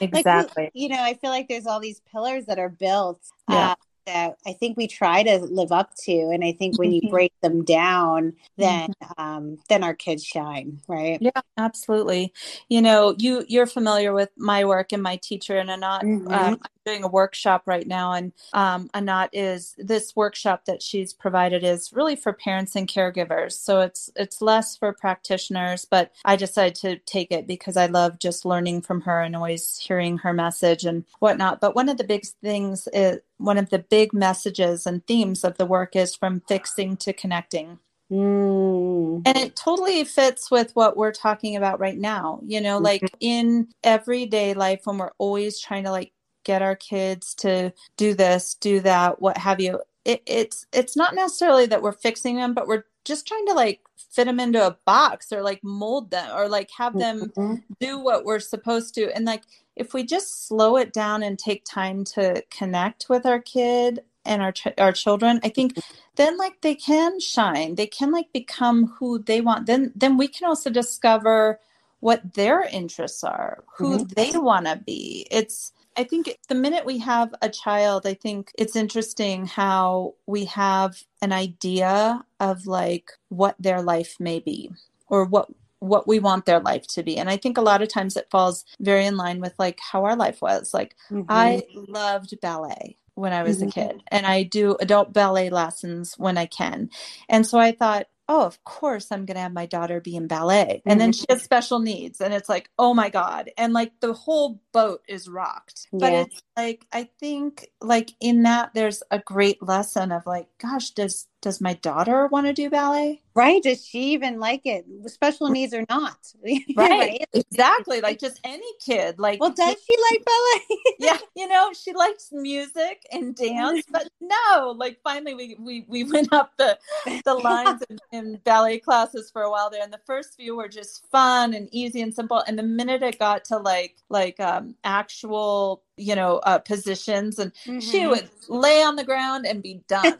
exactly 0.00 0.64
like, 0.64 0.72
you 0.74 0.88
know 0.88 1.02
i 1.02 1.14
feel 1.14 1.30
like 1.30 1.48
there's 1.48 1.66
all 1.66 1.80
these 1.80 2.00
pillars 2.10 2.46
that 2.46 2.58
are 2.58 2.68
built 2.70 3.20
yeah. 3.48 3.70
Uh, 3.70 3.74
that 4.06 4.36
I 4.46 4.52
think 4.52 4.76
we 4.76 4.86
try 4.86 5.22
to 5.22 5.38
live 5.38 5.72
up 5.72 5.94
to. 6.04 6.12
And 6.12 6.44
I 6.44 6.52
think 6.52 6.78
when 6.78 6.92
you 6.92 7.00
mm-hmm. 7.02 7.10
break 7.10 7.32
them 7.42 7.64
down, 7.64 8.34
then 8.56 8.92
mm-hmm. 9.02 9.22
um, 9.22 9.58
then 9.68 9.84
our 9.84 9.94
kids 9.94 10.24
shine, 10.24 10.80
right? 10.88 11.18
Yeah, 11.20 11.40
absolutely. 11.56 12.32
You 12.68 12.82
know, 12.82 13.14
you 13.18 13.44
you're 13.48 13.66
familiar 13.66 14.12
with 14.12 14.30
my 14.36 14.64
work 14.64 14.92
and 14.92 15.02
my 15.02 15.16
teacher, 15.16 15.56
and 15.56 15.70
Anat. 15.70 16.02
Mm-hmm. 16.02 16.28
Um, 16.28 16.58
I'm 16.62 16.70
doing 16.90 17.04
a 17.04 17.08
workshop 17.08 17.62
right 17.66 17.86
now, 17.86 18.12
and 18.12 18.32
um, 18.52 18.90
Anat 18.94 19.30
is 19.32 19.74
this 19.78 20.14
workshop 20.16 20.64
that 20.66 20.82
she's 20.82 21.12
provided 21.12 21.62
is 21.64 21.92
really 21.92 22.16
for 22.16 22.32
parents 22.32 22.76
and 22.76 22.88
caregivers. 22.88 23.52
So 23.52 23.80
it's 23.80 24.10
it's 24.16 24.42
less 24.42 24.76
for 24.76 24.92
practitioners, 24.92 25.84
but 25.84 26.12
I 26.24 26.36
decided 26.36 26.74
to 26.76 26.98
take 26.98 27.30
it 27.30 27.46
because 27.46 27.76
I 27.76 27.86
love 27.86 28.18
just 28.18 28.44
learning 28.44 28.82
from 28.82 29.02
her 29.02 29.20
and 29.20 29.36
always 29.36 29.78
hearing 29.78 30.18
her 30.18 30.32
message 30.32 30.84
and 30.84 31.04
whatnot. 31.20 31.60
But 31.60 31.74
one 31.74 31.88
of 31.88 31.98
the 31.98 32.04
big 32.04 32.26
things 32.42 32.88
is 32.92 33.20
one 33.38 33.58
of 33.58 33.70
the 33.70 33.78
big 33.78 34.12
messages 34.12 34.86
and 34.86 35.06
themes 35.06 35.44
of 35.44 35.56
the 35.56 35.66
work 35.66 35.96
is 35.96 36.14
from 36.14 36.42
fixing 36.48 36.96
to 36.98 37.12
connecting. 37.12 37.78
Mm. 38.10 39.22
And 39.24 39.38
it 39.38 39.54
totally 39.54 40.02
fits 40.04 40.50
with 40.50 40.74
what 40.74 40.96
we're 40.96 41.12
talking 41.12 41.54
about 41.56 41.78
right 41.78 41.96
now. 41.96 42.40
You 42.44 42.60
know, 42.60 42.78
like 42.78 43.02
mm-hmm. 43.02 43.16
in 43.20 43.68
everyday 43.84 44.54
life, 44.54 44.80
when 44.84 44.98
we're 44.98 45.12
always 45.18 45.60
trying 45.60 45.84
to 45.84 45.90
like 45.90 46.12
get 46.50 46.62
our 46.62 46.76
kids 46.76 47.34
to 47.36 47.72
do 47.96 48.14
this, 48.14 48.54
do 48.54 48.80
that, 48.80 49.20
what 49.22 49.38
have 49.38 49.60
you, 49.60 49.80
it, 50.04 50.22
it's 50.26 50.66
it's 50.72 50.96
not 50.96 51.14
necessarily 51.14 51.66
that 51.66 51.82
we're 51.82 51.92
fixing 51.92 52.36
them, 52.36 52.54
but 52.54 52.66
we're 52.66 52.84
just 53.04 53.26
trying 53.26 53.46
to 53.46 53.52
like 53.52 53.80
fit 53.96 54.24
them 54.24 54.40
into 54.40 54.66
a 54.66 54.76
box 54.84 55.32
or 55.32 55.42
like 55.42 55.62
mold 55.62 56.10
them 56.10 56.28
or 56.34 56.48
like 56.48 56.70
have 56.76 56.98
them 56.98 57.30
mm-hmm. 57.36 57.54
do 57.80 57.98
what 57.98 58.24
we're 58.24 58.40
supposed 58.40 58.94
to. 58.94 59.14
And 59.14 59.24
like 59.24 59.44
if 59.76 59.94
we 59.94 60.04
just 60.04 60.46
slow 60.48 60.76
it 60.76 60.92
down 60.92 61.22
and 61.22 61.38
take 61.38 61.64
time 61.64 62.04
to 62.04 62.42
connect 62.50 63.08
with 63.08 63.24
our 63.26 63.40
kid 63.40 64.00
and 64.24 64.42
our 64.42 64.52
ch- 64.52 64.78
our 64.78 64.92
children 64.92 65.40
i 65.42 65.48
think 65.48 65.78
then 66.16 66.36
like 66.36 66.60
they 66.60 66.74
can 66.74 67.18
shine 67.18 67.74
they 67.74 67.86
can 67.86 68.12
like 68.12 68.30
become 68.34 68.86
who 68.98 69.18
they 69.18 69.40
want 69.40 69.66
then 69.66 69.90
then 69.96 70.18
we 70.18 70.28
can 70.28 70.46
also 70.46 70.68
discover 70.68 71.58
what 72.00 72.34
their 72.34 72.62
interests 72.64 73.24
are 73.24 73.64
who 73.76 73.98
mm-hmm. 73.98 74.12
they 74.16 74.30
want 74.38 74.66
to 74.66 74.76
be 74.76 75.26
it's 75.30 75.72
i 76.00 76.04
think 76.04 76.36
the 76.48 76.54
minute 76.54 76.84
we 76.84 76.98
have 76.98 77.34
a 77.42 77.48
child 77.48 78.06
i 78.06 78.14
think 78.14 78.50
it's 78.58 78.76
interesting 78.76 79.46
how 79.46 80.14
we 80.26 80.44
have 80.46 81.02
an 81.22 81.32
idea 81.32 82.24
of 82.38 82.66
like 82.66 83.12
what 83.28 83.54
their 83.58 83.82
life 83.82 84.16
may 84.18 84.40
be 84.40 84.70
or 85.08 85.24
what 85.24 85.48
what 85.80 86.06
we 86.06 86.18
want 86.18 86.44
their 86.44 86.60
life 86.60 86.86
to 86.86 87.02
be. 87.02 87.16
And 87.16 87.28
I 87.28 87.36
think 87.36 87.58
a 87.58 87.62
lot 87.62 87.82
of 87.82 87.88
times 87.88 88.16
it 88.16 88.28
falls 88.30 88.64
very 88.78 89.06
in 89.06 89.16
line 89.16 89.40
with 89.40 89.54
like 89.58 89.80
how 89.80 90.04
our 90.04 90.14
life 90.14 90.40
was. 90.40 90.72
Like 90.72 90.94
mm-hmm. 91.10 91.22
I 91.28 91.62
loved 91.74 92.38
ballet 92.40 92.98
when 93.14 93.32
I 93.32 93.42
was 93.42 93.58
mm-hmm. 93.58 93.68
a 93.68 93.72
kid 93.72 94.02
and 94.08 94.26
I 94.26 94.44
do 94.44 94.76
adult 94.78 95.12
ballet 95.12 95.50
lessons 95.50 96.14
when 96.16 96.38
I 96.38 96.46
can. 96.46 96.90
And 97.28 97.46
so 97.46 97.58
I 97.58 97.72
thought, 97.72 98.06
oh, 98.30 98.46
of 98.46 98.62
course 98.62 99.08
I'm 99.10 99.26
going 99.26 99.34
to 99.34 99.40
have 99.40 99.52
my 99.52 99.66
daughter 99.66 100.00
be 100.00 100.14
in 100.14 100.28
ballet. 100.28 100.82
And 100.86 101.00
then 101.00 101.12
she 101.12 101.26
has 101.28 101.38
mm-hmm. 101.38 101.44
special 101.44 101.80
needs. 101.80 102.20
And 102.20 102.32
it's 102.32 102.48
like, 102.48 102.70
oh 102.78 102.94
my 102.94 103.10
God. 103.10 103.50
And 103.58 103.72
like 103.72 103.92
the 103.98 104.12
whole 104.12 104.62
boat 104.72 105.02
is 105.08 105.28
rocked. 105.28 105.88
Yeah. 105.92 105.98
But 105.98 106.12
it's 106.12 106.40
like, 106.56 106.86
I 106.92 107.08
think 107.18 107.66
like 107.80 108.12
in 108.20 108.44
that, 108.44 108.70
there's 108.72 109.02
a 109.10 109.18
great 109.18 109.60
lesson 109.60 110.12
of 110.12 110.26
like, 110.26 110.46
gosh, 110.62 110.90
does 110.90 111.26
does 111.42 111.60
my 111.60 111.74
daughter 111.74 112.26
want 112.26 112.46
to 112.46 112.52
do 112.52 112.68
ballet? 112.68 113.22
Right. 113.34 113.62
Does 113.62 113.86
she 113.86 114.12
even 114.12 114.40
like 114.40 114.62
it? 114.66 114.84
Special 115.06 115.48
needs 115.48 115.72
or 115.72 115.84
not? 115.88 116.18
right. 116.76 117.24
Exactly. 117.32 118.00
Like 118.00 118.18
just 118.18 118.40
any 118.44 118.70
kid. 118.84 119.18
Like 119.18 119.40
Well, 119.40 119.50
does 119.50 119.76
she 119.88 119.96
like 120.10 120.24
ballet? 120.24 120.80
yeah. 120.98 121.18
You 121.36 121.48
know, 121.48 121.72
she 121.72 121.92
likes 121.92 122.30
music 122.32 123.06
and 123.12 123.34
dance, 123.34 123.84
but 123.90 124.08
no, 124.20 124.74
like 124.76 124.98
finally 125.02 125.34
we 125.34 125.56
we, 125.58 125.86
we 125.88 126.04
went 126.12 126.32
up 126.32 126.52
the 126.58 126.78
the 127.24 127.34
lines 127.34 127.82
in, 127.88 127.98
in 128.12 128.40
ballet 128.44 128.78
classes 128.78 129.30
for 129.30 129.42
a 129.42 129.50
while 129.50 129.70
there. 129.70 129.82
And 129.82 129.92
the 129.92 130.00
first 130.06 130.36
few 130.36 130.56
were 130.56 130.68
just 130.68 131.06
fun 131.10 131.54
and 131.54 131.68
easy 131.72 132.02
and 132.02 132.14
simple. 132.14 132.42
And 132.46 132.58
the 132.58 132.64
minute 132.64 133.02
it 133.02 133.18
got 133.18 133.44
to 133.46 133.56
like 133.58 133.96
like 134.08 134.38
um 134.40 134.74
actual 134.84 135.82
you 135.96 136.16
know 136.16 136.38
uh, 136.38 136.58
positions 136.58 137.38
and 137.38 137.52
mm-hmm. 137.66 137.78
she 137.78 138.06
would 138.06 138.28
lay 138.48 138.82
on 138.82 138.96
the 138.96 139.04
ground 139.04 139.46
and 139.46 139.62
be 139.62 139.82
done 139.86 140.16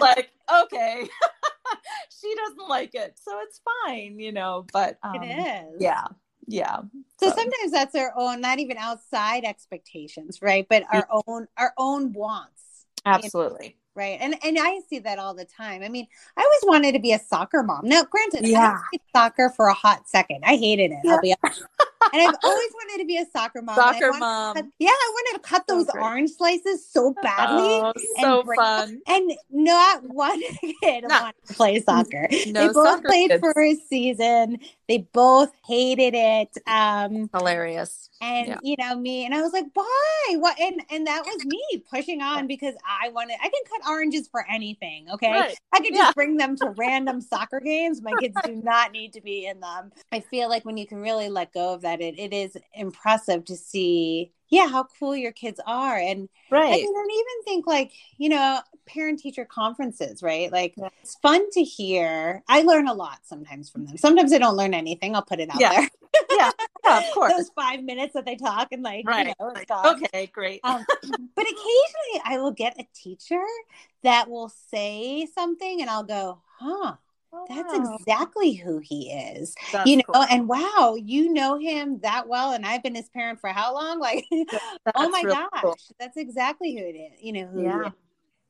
like 0.00 0.30
okay 0.52 1.08
she 2.20 2.34
doesn't 2.34 2.68
like 2.68 2.94
it, 2.94 3.18
so 3.22 3.32
it's 3.42 3.60
fine, 3.86 4.18
you 4.18 4.32
know. 4.32 4.66
But 4.72 4.98
um, 5.02 5.22
it 5.22 5.26
is. 5.26 5.76
Yeah, 5.80 6.04
yeah. 6.46 6.80
So, 7.20 7.28
so 7.28 7.34
sometimes 7.34 7.72
that's 7.72 7.94
our 7.94 8.12
own, 8.16 8.40
not 8.40 8.58
even 8.58 8.76
outside 8.76 9.44
expectations, 9.44 10.40
right? 10.42 10.66
But 10.68 10.84
our 10.92 11.06
own, 11.26 11.46
our 11.56 11.72
own 11.76 12.12
wants. 12.12 12.62
Absolutely. 13.04 13.66
You 13.66 13.70
know? 13.70 13.74
right 13.96 14.18
and 14.20 14.34
and 14.42 14.58
i 14.60 14.80
see 14.90 14.98
that 14.98 15.20
all 15.20 15.34
the 15.34 15.44
time 15.44 15.80
i 15.82 15.88
mean 15.88 16.04
i 16.36 16.40
always 16.40 16.60
wanted 16.64 16.92
to 16.92 16.98
be 16.98 17.12
a 17.12 17.18
soccer 17.18 17.62
mom 17.62 17.82
now 17.84 18.02
granted 18.02 18.44
yeah. 18.44 18.76
i 18.92 18.98
soccer 19.14 19.50
for 19.54 19.68
a 19.68 19.72
hot 19.72 20.08
second 20.08 20.42
i 20.44 20.56
hated 20.56 20.90
it 20.90 20.98
yeah. 21.04 21.12
i'll 21.12 21.20
be 21.20 21.32
honest 21.44 21.64
and 22.12 22.22
I've 22.22 22.34
always 22.42 22.70
wanted 22.74 23.02
to 23.02 23.06
be 23.06 23.18
a 23.18 23.26
soccer 23.26 23.62
mom. 23.62 23.76
Soccer 23.76 24.12
mom. 24.18 24.56
Cut, 24.56 24.66
yeah, 24.78 24.90
I 24.90 25.12
wanted 25.12 25.42
to 25.42 25.48
cut 25.48 25.66
those 25.66 25.88
orange 25.94 26.30
slices 26.30 26.86
so 26.88 27.14
badly. 27.22 27.64
Oh, 27.64 27.92
so 28.20 28.40
and 28.40 28.56
fun. 28.56 29.00
And 29.06 29.32
not 29.50 30.02
one 30.08 30.40
kid 30.82 31.04
nah. 31.08 31.22
wanted 31.22 31.34
to 31.46 31.54
play 31.54 31.80
soccer. 31.80 32.28
No 32.48 32.66
they 32.66 32.72
both 32.72 33.04
played 33.04 33.30
kids. 33.30 33.40
for 33.40 33.62
a 33.62 33.74
season. 33.74 34.58
They 34.88 34.98
both 35.12 35.52
hated 35.66 36.14
it. 36.14 36.56
Um, 36.66 37.30
Hilarious. 37.34 38.10
And 38.20 38.48
yeah. 38.48 38.58
you 38.62 38.76
know 38.78 38.96
me, 38.96 39.26
and 39.26 39.34
I 39.34 39.42
was 39.42 39.52
like, 39.52 39.66
"Why? 39.74 40.36
What?" 40.36 40.58
And 40.58 40.80
and 40.90 41.06
that 41.06 41.24
was 41.26 41.44
me 41.44 41.84
pushing 41.90 42.22
on 42.22 42.46
because 42.46 42.74
I 42.88 43.08
wanted. 43.10 43.36
I 43.42 43.48
can 43.48 43.62
cut 43.68 43.90
oranges 43.90 44.28
for 44.28 44.46
anything. 44.48 45.06
Okay, 45.12 45.30
right. 45.30 45.54
I 45.72 45.80
can 45.80 45.92
just 45.92 45.98
yeah. 45.98 46.12
bring 46.14 46.36
them 46.36 46.56
to 46.56 46.70
random 46.76 47.20
soccer 47.20 47.60
games. 47.60 48.00
My 48.02 48.12
kids 48.20 48.36
do 48.44 48.54
not 48.54 48.92
need 48.92 49.12
to 49.14 49.20
be 49.20 49.46
in 49.46 49.60
them. 49.60 49.92
I 50.12 50.20
feel 50.20 50.48
like 50.48 50.64
when 50.64 50.76
you 50.76 50.86
can 50.86 50.98
really 50.98 51.28
let 51.28 51.52
go 51.52 51.74
of 51.74 51.82
that, 51.82 51.93
it 52.00 52.18
it 52.18 52.32
is 52.32 52.56
impressive 52.74 53.44
to 53.46 53.56
see 53.56 54.32
yeah 54.48 54.68
how 54.68 54.86
cool 54.98 55.16
your 55.16 55.32
kids 55.32 55.60
are. 55.66 55.96
And 55.96 56.28
right. 56.50 56.64
I, 56.64 56.76
mean, 56.76 56.96
I 56.96 57.08
even 57.12 57.44
think 57.44 57.66
like 57.66 57.92
you 58.18 58.28
know 58.28 58.60
parent 58.86 59.20
teacher 59.20 59.44
conferences 59.44 60.22
right? 60.22 60.52
Like 60.52 60.74
yeah. 60.76 60.88
it's 61.02 61.16
fun 61.16 61.50
to 61.52 61.62
hear. 61.62 62.42
I 62.48 62.62
learn 62.62 62.88
a 62.88 62.94
lot 62.94 63.20
sometimes 63.24 63.70
from 63.70 63.86
them. 63.86 63.96
Sometimes 63.96 64.32
i 64.32 64.38
don't 64.38 64.56
learn 64.56 64.74
anything. 64.74 65.14
I'll 65.14 65.22
put 65.22 65.40
it 65.40 65.50
out 65.50 65.60
yeah. 65.60 65.72
there. 65.72 65.88
Yeah, 66.30 66.50
yeah 66.84 66.98
of 66.98 67.04
course. 67.14 67.32
Those 67.32 67.50
five 67.56 67.82
minutes 67.82 68.14
that 68.14 68.24
they 68.24 68.36
talk 68.36 68.68
and 68.72 68.82
like 68.82 69.06
right. 69.06 69.28
you 69.28 69.34
know, 69.40 69.52
like, 69.52 69.70
okay 69.70 70.26
great. 70.32 70.60
Um, 70.64 70.84
but 71.34 71.44
occasionally 71.44 72.22
i 72.24 72.38
will 72.38 72.52
get 72.52 72.78
a 72.78 72.86
teacher 72.94 73.42
that 74.02 74.28
will 74.28 74.50
say 74.70 75.26
something 75.34 75.80
and 75.80 75.90
i'll 75.90 76.04
go 76.04 76.40
huh 76.58 76.94
that's 77.48 77.74
exactly 77.74 78.52
who 78.54 78.78
he 78.78 79.10
is. 79.10 79.54
That's 79.72 79.88
you 79.88 79.98
know, 79.98 80.04
cool. 80.12 80.24
and 80.30 80.48
wow, 80.48 80.96
you 80.98 81.32
know 81.32 81.58
him 81.58 82.00
that 82.00 82.28
well. 82.28 82.52
And 82.52 82.64
I've 82.64 82.82
been 82.82 82.94
his 82.94 83.08
parent 83.10 83.40
for 83.40 83.50
how 83.50 83.74
long? 83.74 84.00
Like, 84.00 84.26
oh 84.94 85.08
my 85.08 85.22
gosh, 85.22 85.48
cool. 85.62 85.76
that's 85.98 86.16
exactly 86.16 86.74
who 86.74 86.84
it 86.84 86.96
is. 86.96 87.22
You 87.22 87.32
know, 87.32 87.46
who 87.46 87.62
yeah. 87.64 87.90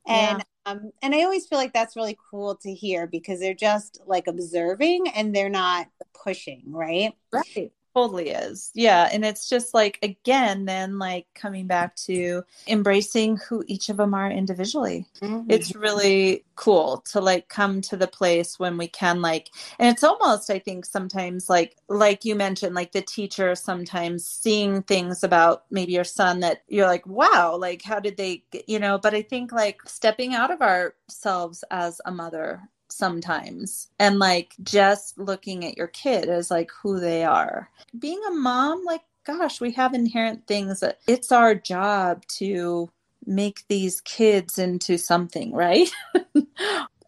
And 0.06 0.38
yeah. 0.38 0.72
um, 0.72 0.90
and 1.02 1.14
I 1.14 1.22
always 1.22 1.46
feel 1.46 1.58
like 1.58 1.72
that's 1.72 1.96
really 1.96 2.18
cool 2.30 2.56
to 2.56 2.74
hear 2.74 3.06
because 3.06 3.40
they're 3.40 3.54
just 3.54 4.00
like 4.06 4.26
observing 4.26 5.06
and 5.14 5.34
they're 5.34 5.48
not 5.48 5.86
pushing, 6.14 6.64
right? 6.66 7.12
Right 7.32 7.72
totally 7.94 8.30
is 8.30 8.70
yeah 8.74 9.08
and 9.12 9.24
it's 9.24 9.48
just 9.48 9.72
like 9.72 9.98
again 10.02 10.64
then 10.64 10.98
like 10.98 11.26
coming 11.34 11.66
back 11.66 11.94
to 11.94 12.42
embracing 12.66 13.36
who 13.36 13.62
each 13.68 13.88
of 13.88 13.96
them 13.96 14.14
are 14.14 14.30
individually 14.30 15.06
mm-hmm. 15.20 15.48
it's 15.48 15.76
really 15.76 16.44
cool 16.56 16.98
to 16.98 17.20
like 17.20 17.48
come 17.48 17.80
to 17.80 17.96
the 17.96 18.06
place 18.06 18.58
when 18.58 18.76
we 18.76 18.88
can 18.88 19.22
like 19.22 19.50
and 19.78 19.88
it's 19.88 20.02
almost 20.02 20.50
i 20.50 20.58
think 20.58 20.84
sometimes 20.84 21.48
like 21.48 21.76
like 21.88 22.24
you 22.24 22.34
mentioned 22.34 22.74
like 22.74 22.90
the 22.92 23.02
teacher 23.02 23.54
sometimes 23.54 24.26
seeing 24.26 24.82
things 24.82 25.22
about 25.22 25.64
maybe 25.70 25.92
your 25.92 26.04
son 26.04 26.40
that 26.40 26.62
you're 26.66 26.88
like 26.88 27.06
wow 27.06 27.56
like 27.56 27.82
how 27.82 28.00
did 28.00 28.16
they 28.16 28.42
you 28.66 28.78
know 28.78 28.98
but 28.98 29.14
i 29.14 29.22
think 29.22 29.52
like 29.52 29.78
stepping 29.86 30.34
out 30.34 30.50
of 30.50 30.60
ourselves 30.60 31.62
as 31.70 32.00
a 32.06 32.10
mother 32.10 32.68
sometimes. 32.94 33.88
And 33.98 34.18
like 34.18 34.54
just 34.62 35.18
looking 35.18 35.64
at 35.64 35.76
your 35.76 35.88
kid 35.88 36.28
as 36.28 36.50
like 36.50 36.70
who 36.82 37.00
they 37.00 37.24
are. 37.24 37.70
Being 37.98 38.20
a 38.28 38.32
mom 38.32 38.84
like 38.84 39.02
gosh 39.24 39.60
we 39.60 39.72
have 39.72 39.94
inherent 39.94 40.46
things 40.46 40.80
that 40.80 40.98
it's 41.06 41.32
our 41.32 41.54
job 41.54 42.24
to 42.26 42.90
make 43.26 43.64
these 43.68 44.00
kids 44.02 44.58
into 44.58 44.98
something 44.98 45.52
right? 45.52 45.90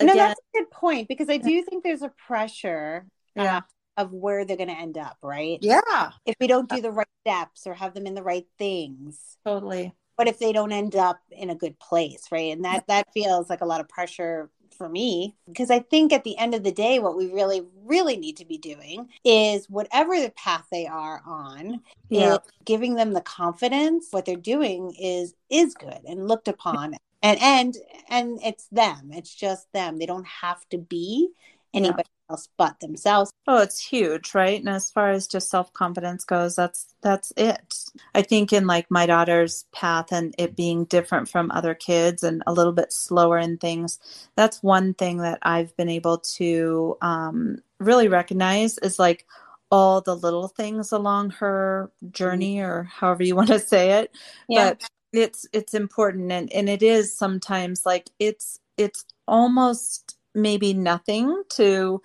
No 0.01 0.15
that's 0.15 0.41
a 0.41 0.59
good 0.59 0.71
point 0.71 1.09
because 1.09 1.31
i 1.31 1.39
do 1.39 1.63
think 1.63 1.83
there's 1.83 2.03
a 2.03 2.13
pressure 2.27 3.07
uh, 3.39 3.43
yeah. 3.43 3.61
of 3.97 4.13
where 4.13 4.45
they're 4.45 4.57
going 4.57 4.69
to 4.69 4.79
end 4.79 4.99
up 4.99 5.17
right? 5.23 5.59
Yeah. 5.63 6.11
If 6.25 6.37
we 6.41 6.47
don't 6.47 6.69
do 6.69 6.81
the 6.81 6.91
right 6.91 7.07
steps 7.27 7.67
or 7.67 7.75
have 7.75 7.95
them 7.95 8.07
in 8.07 8.15
the 8.15 8.23
right 8.23 8.47
things. 8.59 9.39
Totally. 9.45 9.95
But 10.17 10.29
if 10.29 10.39
they 10.39 10.53
don't 10.53 10.73
end 10.73 10.97
up 10.97 11.19
in 11.31 11.51
a 11.51 11.55
good 11.55 11.79
place 11.79 12.29
right? 12.31 12.53
And 12.53 12.65
that 12.65 12.87
that 12.89 13.13
feels 13.13 13.51
like 13.51 13.61
a 13.61 13.67
lot 13.67 13.81
of 13.81 13.89
pressure 13.89 14.51
for 14.75 14.89
me 14.89 15.35
because 15.47 15.71
I 15.71 15.81
think 15.81 16.13
at 16.13 16.25
the 16.25 16.37
end 16.39 16.55
of 16.55 16.63
the 16.63 16.73
day, 16.73 16.99
what 16.99 17.17
we 17.17 17.33
really, 17.33 17.63
really 17.85 18.17
need 18.17 18.37
to 18.39 18.45
be 18.45 18.59
doing 18.59 19.09
is 19.25 19.69
whatever 19.69 20.21
the 20.21 20.31
path 20.31 20.67
they 20.71 20.87
are 20.87 21.23
on, 21.27 21.81
yeah. 22.09 22.39
giving 22.65 22.95
them 22.95 23.13
the 23.13 23.21
confidence 23.21 24.09
what 24.11 24.25
they're 24.25 24.37
doing 24.37 24.95
is 24.99 25.35
is 25.51 25.75
good 25.75 26.01
and 26.07 26.29
looked 26.29 26.49
upon. 26.49 26.97
And 27.23 27.41
and 27.41 27.77
and 28.09 28.39
it's 28.45 28.69
them. 28.69 29.11
It's 29.13 29.35
just 29.35 29.73
them. 29.73 29.99
They 29.99 30.07
don't 30.07 30.27
have 30.27 30.69
to 30.71 30.79
be 30.79 31.31
anybody 31.77 32.09
else 32.31 32.49
but 32.57 32.81
themselves. 32.81 33.31
Oh, 33.47 33.63
it's 33.63 33.81
huge, 33.81 34.35
right? 34.35 34.59
And 34.59 34.69
as 34.69 34.91
far 34.91 35.11
as 35.11 35.27
just 35.27 35.51
self-confidence 35.51 36.25
goes, 36.25 36.57
that's 36.57 36.95
that's 37.01 37.33
it. 37.37 37.75
I 38.15 38.23
think 38.23 38.53
in 38.53 38.67
like 38.67 38.91
my 38.91 39.07
daughter's 39.07 39.65
path 39.73 40.13
and 40.13 40.35
it 40.39 40.57
being 40.57 40.85
different 40.87 41.29
from 41.29 41.51
other 41.51 41.75
kids 41.75 42.23
and 42.23 42.43
a 42.47 42.53
little 42.53 42.73
bit 42.73 42.93
slower 42.93 43.39
in 43.39 43.59
things, 43.59 43.99
that's 44.37 44.63
one 44.63 44.95
thing 44.95 45.19
that 45.19 45.39
I've 45.43 45.77
been 45.77 45.89
able 45.89 46.19
to 46.19 46.97
um, 47.03 47.59
really 47.79 48.09
recognize 48.09 48.79
is 48.79 48.99
like 48.99 49.27
all 49.71 50.01
the 50.01 50.17
little 50.17 50.49
things 50.49 50.93
along 50.93 51.31
her 51.31 51.91
journey 52.11 52.61
or 52.61 52.85
however 52.85 53.23
you 53.23 53.37
want 53.37 53.49
to 53.49 53.59
say 53.59 54.01
it. 54.01 54.15
Yeah. 54.49 54.71
But 54.71 54.89
it's 55.13 55.47
it's 55.53 55.75
important 55.75 56.31
and, 56.33 56.53
and 56.53 56.69
it 56.69 56.83
is 56.83 57.17
sometimes 57.17 57.87
like 57.87 58.11
it's 58.19 58.61
it's 58.77 59.05
almost 59.27 60.16
maybe 60.37 60.75
nothing 60.75 61.43
to 61.49 62.01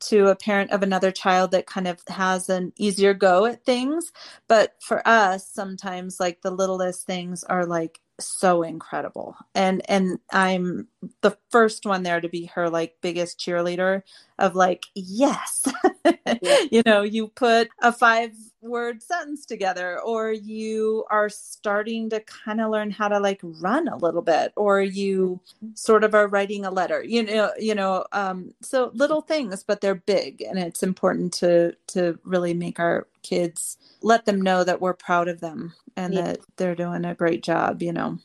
to 0.00 0.28
a 0.28 0.36
parent 0.36 0.70
of 0.72 0.82
another 0.82 1.12
child 1.12 1.52
that 1.52 1.66
kind 1.66 1.86
of 1.86 2.00
has 2.08 2.48
an 2.48 2.72
easier 2.76 3.14
go 3.14 3.46
at 3.46 3.64
things 3.64 4.12
but 4.48 4.74
for 4.80 5.06
us 5.06 5.48
sometimes 5.48 6.18
like 6.18 6.42
the 6.42 6.50
littlest 6.50 7.06
things 7.06 7.44
are 7.44 7.66
like 7.66 8.00
so 8.18 8.62
incredible 8.62 9.36
and 9.54 9.82
and 9.88 10.18
i'm 10.32 10.86
the 11.22 11.36
first 11.50 11.86
one 11.86 12.02
there 12.02 12.20
to 12.20 12.28
be 12.28 12.46
her 12.46 12.68
like 12.68 12.94
biggest 13.00 13.38
cheerleader 13.38 14.02
of 14.38 14.54
like 14.54 14.84
yes 14.94 15.66
yeah. 16.42 16.58
you 16.70 16.82
know 16.84 17.02
you 17.02 17.28
put 17.28 17.68
a 17.80 17.92
five 17.92 18.32
word 18.62 19.02
sentence 19.02 19.44
together 19.44 20.00
or 20.00 20.32
you 20.32 21.04
are 21.10 21.28
starting 21.28 22.08
to 22.08 22.20
kind 22.20 22.60
of 22.60 22.70
learn 22.70 22.92
how 22.92 23.08
to 23.08 23.18
like 23.18 23.40
run 23.42 23.88
a 23.88 23.96
little 23.96 24.22
bit 24.22 24.52
or 24.56 24.80
you 24.80 25.40
sort 25.74 26.04
of 26.04 26.14
are 26.14 26.28
writing 26.28 26.64
a 26.64 26.70
letter 26.70 27.02
you 27.02 27.24
know 27.24 27.50
you 27.58 27.74
know 27.74 28.06
um 28.12 28.54
so 28.62 28.92
little 28.94 29.20
things 29.20 29.64
but 29.64 29.80
they're 29.80 29.96
big 29.96 30.40
and 30.42 30.60
it's 30.60 30.84
important 30.84 31.32
to 31.32 31.74
to 31.88 32.16
really 32.24 32.54
make 32.54 32.78
our 32.78 33.08
kids 33.22 33.78
let 34.00 34.24
them 34.26 34.40
know 34.40 34.62
that 34.62 34.80
we're 34.80 34.94
proud 34.94 35.26
of 35.26 35.40
them 35.40 35.74
and 35.96 36.14
yeah. 36.14 36.22
that 36.22 36.38
they're 36.56 36.76
doing 36.76 37.04
a 37.04 37.16
great 37.16 37.42
job 37.42 37.82
you 37.82 37.92
know 37.92 38.16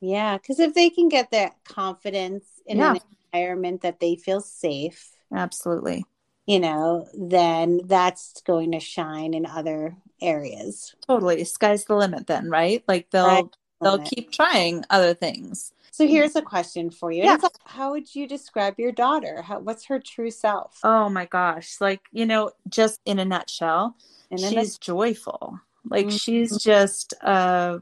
yeah 0.00 0.38
because 0.38 0.58
if 0.58 0.72
they 0.72 0.88
can 0.88 1.10
get 1.10 1.30
that 1.30 1.52
confidence 1.64 2.46
in 2.66 2.78
yeah. 2.78 2.92
an 2.92 3.00
environment 3.34 3.82
that 3.82 4.00
they 4.00 4.16
feel 4.16 4.40
safe 4.40 5.10
absolutely 5.34 6.06
you 6.46 6.60
know, 6.60 7.06
then 7.14 7.80
that's 7.84 8.42
going 8.42 8.72
to 8.72 8.80
shine 8.80 9.34
in 9.34 9.46
other 9.46 9.96
areas. 10.20 10.94
Totally. 11.06 11.44
Sky's 11.44 11.84
the 11.84 11.96
limit 11.96 12.26
then, 12.26 12.50
right? 12.50 12.84
Like 12.86 13.10
they'll 13.10 13.50
they'll 13.80 13.98
keep 13.98 14.30
trying 14.30 14.84
other 14.90 15.14
things. 15.14 15.72
So 15.90 16.08
here's 16.08 16.34
a 16.34 16.42
question 16.42 16.90
for 16.90 17.12
you. 17.12 17.22
Yeah. 17.22 17.38
How 17.64 17.92
would 17.92 18.12
you 18.16 18.26
describe 18.26 18.80
your 18.80 18.90
daughter? 18.90 19.42
How, 19.42 19.60
what's 19.60 19.84
her 19.84 20.00
true 20.00 20.30
self? 20.30 20.80
Oh 20.82 21.08
my 21.08 21.26
gosh. 21.26 21.76
Like, 21.80 22.00
you 22.10 22.26
know, 22.26 22.50
just 22.68 23.00
in 23.04 23.20
a 23.20 23.24
nutshell, 23.24 23.96
in 24.28 24.38
she's 24.38 24.52
nutshell. 24.52 24.78
joyful. 24.80 25.60
Like 25.88 26.06
mm-hmm. 26.06 26.16
she's 26.16 26.58
just 26.58 27.14
uh 27.22 27.78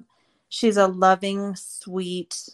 she's 0.50 0.76
a 0.76 0.88
loving, 0.88 1.56
sweet, 1.56 2.50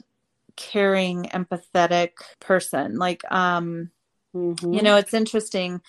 caring, 0.54 1.24
empathetic 1.24 2.12
person. 2.38 2.96
Like 2.96 3.22
um 3.30 3.90
Mm-hmm. 4.34 4.72
You 4.72 4.82
know, 4.82 4.96
it's 4.96 5.14
interesting 5.14 5.80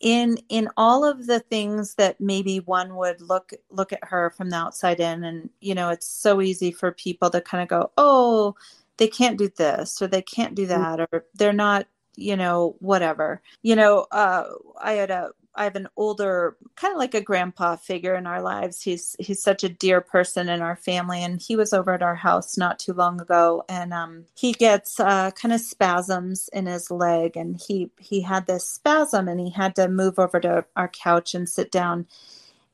in 0.00 0.38
in 0.48 0.68
all 0.76 1.04
of 1.04 1.26
the 1.26 1.40
things 1.40 1.94
that 1.94 2.20
maybe 2.20 2.60
one 2.60 2.96
would 2.96 3.20
look 3.20 3.52
look 3.70 3.92
at 3.92 4.04
her 4.04 4.30
from 4.36 4.50
the 4.50 4.56
outside 4.56 5.00
in 5.00 5.24
and 5.24 5.48
you 5.60 5.74
know 5.74 5.88
it's 5.88 6.06
so 6.06 6.40
easy 6.40 6.70
for 6.72 6.92
people 6.92 7.30
to 7.30 7.40
kind 7.40 7.62
of 7.62 7.68
go 7.68 7.90
oh 7.96 8.54
they 8.96 9.08
can't 9.08 9.38
do 9.38 9.48
this 9.56 10.02
or 10.02 10.06
they 10.06 10.20
can't 10.22 10.54
do 10.54 10.66
mm-hmm. 10.66 10.82
that 10.82 11.08
or 11.12 11.24
they're 11.34 11.52
not 11.52 11.86
you 12.16 12.36
know 12.36 12.76
whatever 12.80 13.40
you 13.62 13.74
know 13.74 14.06
uh 14.10 14.44
i 14.82 14.92
had 14.92 15.10
a 15.10 15.30
I 15.56 15.64
have 15.64 15.76
an 15.76 15.88
older 15.96 16.56
kind 16.74 16.92
of 16.92 16.98
like 16.98 17.14
a 17.14 17.20
grandpa 17.20 17.76
figure 17.76 18.14
in 18.14 18.26
our 18.26 18.42
lives. 18.42 18.82
He's 18.82 19.14
he's 19.18 19.42
such 19.42 19.62
a 19.62 19.68
dear 19.68 20.00
person 20.00 20.48
in 20.48 20.60
our 20.60 20.76
family 20.76 21.22
and 21.22 21.40
he 21.40 21.54
was 21.56 21.72
over 21.72 21.92
at 21.92 22.02
our 22.02 22.16
house 22.16 22.56
not 22.56 22.78
too 22.78 22.92
long 22.92 23.20
ago 23.20 23.64
and 23.68 23.92
um 23.92 24.24
he 24.34 24.52
gets 24.52 24.98
uh 24.98 25.30
kind 25.32 25.54
of 25.54 25.60
spasms 25.60 26.48
in 26.52 26.66
his 26.66 26.90
leg 26.90 27.36
and 27.36 27.60
he 27.66 27.90
he 27.98 28.20
had 28.20 28.46
this 28.46 28.68
spasm 28.68 29.28
and 29.28 29.40
he 29.40 29.50
had 29.50 29.76
to 29.76 29.88
move 29.88 30.18
over 30.18 30.40
to 30.40 30.64
our 30.76 30.88
couch 30.88 31.34
and 31.34 31.48
sit 31.48 31.70
down 31.70 32.06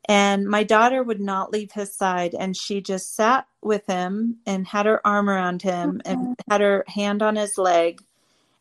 and 0.06 0.46
my 0.46 0.62
daughter 0.64 1.02
would 1.02 1.20
not 1.20 1.52
leave 1.52 1.72
his 1.72 1.94
side 1.94 2.34
and 2.34 2.56
she 2.56 2.80
just 2.80 3.14
sat 3.14 3.46
with 3.62 3.86
him 3.86 4.38
and 4.46 4.66
had 4.66 4.86
her 4.86 5.06
arm 5.06 5.28
around 5.28 5.60
him 5.62 6.00
and 6.04 6.18
mm-hmm. 6.18 6.32
had 6.50 6.60
her 6.62 6.84
hand 6.88 7.22
on 7.22 7.36
his 7.36 7.58
leg 7.58 8.02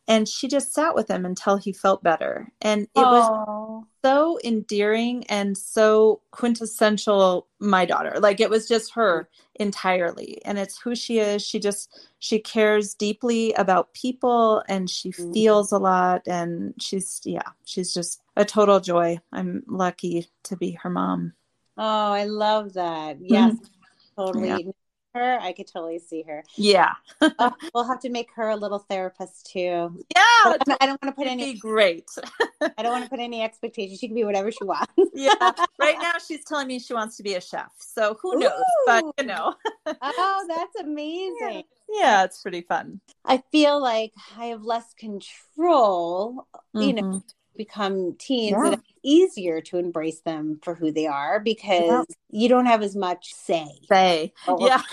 and 0.08 0.28
she 0.28 0.48
just 0.48 0.74
sat 0.74 0.94
with 0.94 1.10
him 1.10 1.26
until 1.26 1.56
he 1.56 1.72
felt 1.72 2.04
better 2.04 2.52
and 2.62 2.84
it 2.84 2.90
Aww. 2.98 3.12
was 3.12 3.86
so 4.04 4.40
endearing 4.44 5.26
and 5.28 5.58
so 5.58 6.22
quintessential 6.32 7.48
my 7.60 7.86
daughter. 7.86 8.16
Like 8.20 8.40
it 8.40 8.50
was 8.50 8.68
just 8.68 8.94
her 8.94 9.30
entirely 9.56 10.42
and 10.46 10.58
it's 10.58 10.80
who 10.80 10.96
she 10.96 11.20
is. 11.20 11.46
She 11.46 11.60
just 11.60 12.10
she 12.20 12.40
cares 12.40 12.94
deeply 12.94 13.54
about 13.54 13.94
people 13.94 14.64
and 14.68 14.90
she 14.90 15.10
mm-hmm. 15.10 15.34
feels 15.34 15.72
a 15.72 15.78
lot 15.78 16.24
and 16.28 16.74
she's 16.80 17.22
yeah 17.26 17.50
she's 17.66 17.94
just 17.94 18.22
a 18.36 18.46
total 18.46 18.80
joy. 18.80 19.20
I'm 19.32 19.64
lucky 19.68 20.28
to 20.44 20.56
be 20.56 20.72
her 20.72 20.90
mom. 20.90 21.34
Oh 21.78 22.12
i 22.14 22.26
love 22.26 22.74
that. 22.74 23.18
Yes 23.22 23.54
mm-hmm. 23.54 24.24
totally. 24.24 24.48
Yeah 24.66 24.72
her, 25.13 25.39
I 25.39 25.54
could 25.54 25.67
totally 25.67 26.00
see 26.00 26.24
her. 26.24 26.43
Yeah. 26.56 26.93
uh, 27.22 27.52
we'll 27.74 27.86
have 27.86 28.00
to 28.02 28.10
make 28.10 28.30
her 28.36 28.50
a 28.50 28.56
little 28.56 28.80
therapist 28.80 29.50
too. 29.52 29.60
Yeah. 30.15 30.22
I 30.22 30.58
don't 30.82 31.02
want 31.02 31.06
to 31.06 31.12
put 31.12 31.28
any 31.28 31.54
great. 31.56 32.10
I 32.62 32.84
don't 32.84 32.91
want 32.91 33.04
to 33.04 33.10
put 33.10 33.19
any 33.19 33.41
expectations. 33.43 34.00
She 34.00 34.08
can 34.08 34.15
be 34.15 34.24
whatever 34.24 34.52
she 34.52 34.63
wants. 34.63 34.93
yeah. 35.13 35.34
Right 35.80 35.98
now 36.00 36.13
she's 36.26 36.43
telling 36.43 36.67
me 36.67 36.80
she 36.80 36.93
wants 36.93 37.15
to 37.17 37.24
be 37.24 37.36
a 37.36 37.41
chef. 37.41 37.72
So 37.80 38.17
who 38.22 38.38
knows? 38.38 38.52
Ooh. 38.52 38.84
But 38.86 39.06
you 39.17 39.26
know. 39.26 39.56
oh, 39.86 40.45
that's 40.48 40.76
amazing. 40.86 41.63
Yeah. 41.89 42.02
yeah. 42.02 42.24
it's 42.24 42.41
pretty 42.41 42.62
fun. 42.62 43.00
I 43.24 43.41
feel 43.52 43.82
like 43.82 44.12
I 44.38 44.48
have 44.48 44.63
less 44.63 44.93
control, 44.93 46.48
mm-hmm. 46.76 46.82
you 46.82 46.93
know, 46.93 47.02
mm-hmm. 47.04 47.17
Become 47.60 48.15
teens 48.17 48.58
yeah. 48.58 48.72
it's 48.72 48.84
easier 49.04 49.60
to 49.60 49.78
embrace 49.78 50.22
them 50.22 50.60
for 50.63 50.74
who 50.74 50.91
they 50.91 51.06
are 51.06 51.39
because 51.39 52.06
yeah. 52.08 52.39
you 52.41 52.50
don't 52.50 52.65
have 52.65 52.82
as 52.82 52.95
much 52.95 53.34
say. 53.34 53.67
Say. 53.88 54.34
Oh. 54.48 54.65
Yeah. 54.65 54.82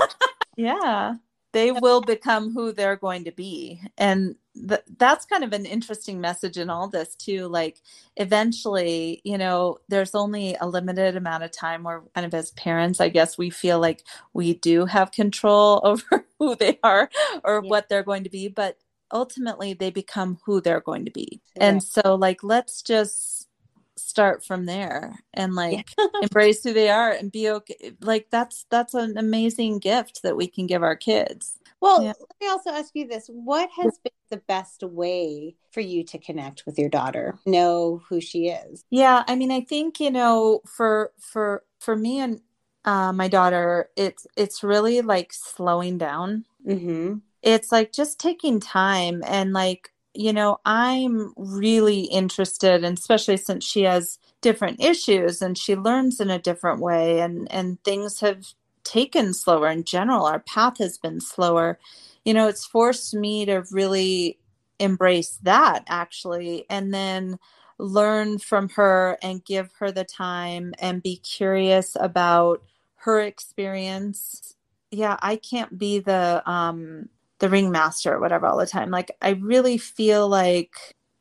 Yeah. 0.58 1.16
They 1.52 1.70
will 1.70 2.00
become 2.00 2.54
who 2.54 2.72
they're 2.72 2.96
going 2.96 3.24
to 3.24 3.30
be. 3.30 3.82
And 3.98 4.36
th- 4.54 4.80
that's 4.96 5.26
kind 5.26 5.44
of 5.44 5.52
an 5.52 5.66
interesting 5.66 6.18
message 6.18 6.56
in 6.56 6.70
all 6.70 6.88
this 6.88 7.14
too 7.14 7.46
like 7.48 7.82
eventually 8.16 9.20
you 9.22 9.36
know 9.36 9.76
there's 9.90 10.14
only 10.14 10.56
a 10.58 10.66
limited 10.66 11.14
amount 11.14 11.44
of 11.44 11.50
time 11.50 11.82
where 11.82 12.02
kind 12.14 12.24
of 12.24 12.32
as 12.32 12.52
parents 12.52 12.98
i 12.98 13.10
guess 13.10 13.36
we 13.36 13.50
feel 13.50 13.78
like 13.78 14.02
we 14.32 14.54
do 14.54 14.86
have 14.86 15.12
control 15.12 15.80
over 15.84 16.24
who 16.38 16.54
they 16.54 16.78
are 16.82 17.08
or 17.44 17.60
yeah. 17.62 17.70
what 17.70 17.88
they're 17.88 18.02
going 18.02 18.24
to 18.24 18.30
be. 18.30 18.48
But 18.48 18.76
ultimately 19.12 19.74
they 19.74 19.90
become 19.90 20.38
who 20.44 20.60
they're 20.60 20.80
going 20.80 21.04
to 21.04 21.10
be. 21.10 21.40
And 21.56 21.82
so 21.82 22.14
like 22.14 22.42
let's 22.42 22.82
just 22.82 23.48
start 23.96 24.44
from 24.44 24.66
there 24.66 25.18
and 25.34 25.54
like 25.54 25.88
yeah. 25.98 26.06
embrace 26.22 26.62
who 26.62 26.72
they 26.72 26.90
are 26.90 27.10
and 27.10 27.32
be 27.32 27.48
okay 27.48 27.92
like 28.02 28.26
that's 28.30 28.66
that's 28.70 28.92
an 28.92 29.16
amazing 29.16 29.78
gift 29.78 30.20
that 30.22 30.36
we 30.36 30.46
can 30.46 30.66
give 30.66 30.82
our 30.82 30.96
kids. 30.96 31.58
Well, 31.80 32.02
yeah. 32.02 32.14
let 32.18 32.40
me 32.40 32.48
also 32.48 32.70
ask 32.70 32.92
you 32.94 33.06
this. 33.06 33.28
What 33.28 33.68
has 33.76 33.98
been 34.02 34.12
the 34.30 34.38
best 34.38 34.82
way 34.82 35.56
for 35.70 35.80
you 35.80 36.04
to 36.04 36.18
connect 36.18 36.64
with 36.64 36.78
your 36.78 36.88
daughter? 36.88 37.38
Know 37.44 38.02
who 38.08 38.20
she 38.20 38.48
is? 38.48 38.82
Yeah, 38.90 39.24
I 39.28 39.36
mean, 39.36 39.50
I 39.50 39.60
think, 39.60 40.00
you 40.00 40.10
know, 40.10 40.62
for 40.66 41.12
for 41.20 41.64
for 41.78 41.94
me 41.94 42.20
and 42.20 42.40
uh, 42.86 43.12
my 43.12 43.28
daughter, 43.28 43.90
it's 43.94 44.26
it's 44.36 44.62
really 44.62 45.02
like 45.02 45.32
slowing 45.32 45.98
down. 45.98 46.46
Mm-hmm 46.66 47.18
it's 47.42 47.72
like 47.72 47.92
just 47.92 48.18
taking 48.18 48.60
time 48.60 49.22
and 49.26 49.52
like 49.52 49.90
you 50.14 50.32
know 50.32 50.58
i'm 50.64 51.32
really 51.36 52.02
interested 52.02 52.84
and 52.84 52.98
especially 52.98 53.36
since 53.36 53.64
she 53.64 53.82
has 53.82 54.18
different 54.40 54.80
issues 54.82 55.42
and 55.42 55.56
she 55.58 55.76
learns 55.76 56.20
in 56.20 56.30
a 56.30 56.38
different 56.38 56.80
way 56.80 57.20
and 57.20 57.50
and 57.52 57.82
things 57.84 58.20
have 58.20 58.44
taken 58.84 59.32
slower 59.34 59.68
in 59.68 59.84
general 59.84 60.24
our 60.26 60.40
path 60.40 60.78
has 60.78 60.96
been 60.98 61.20
slower 61.20 61.78
you 62.24 62.32
know 62.32 62.48
it's 62.48 62.64
forced 62.64 63.14
me 63.14 63.44
to 63.44 63.64
really 63.70 64.38
embrace 64.78 65.38
that 65.42 65.84
actually 65.88 66.64
and 66.70 66.92
then 66.92 67.38
learn 67.78 68.38
from 68.38 68.68
her 68.70 69.18
and 69.22 69.44
give 69.44 69.70
her 69.78 69.90
the 69.92 70.04
time 70.04 70.72
and 70.78 71.02
be 71.02 71.16
curious 71.18 71.94
about 72.00 72.62
her 72.96 73.20
experience. 73.20 74.54
Yeah 74.90 75.16
i 75.20 75.36
can't 75.36 75.78
be 75.78 75.98
the 75.98 76.42
um 76.50 77.08
the 77.38 77.48
ringmaster 77.48 78.14
or 78.14 78.20
whatever 78.20 78.46
all 78.46 78.58
the 78.58 78.66
time. 78.66 78.90
Like 78.90 79.10
I 79.22 79.30
really 79.30 79.78
feel 79.78 80.28
like 80.28 80.74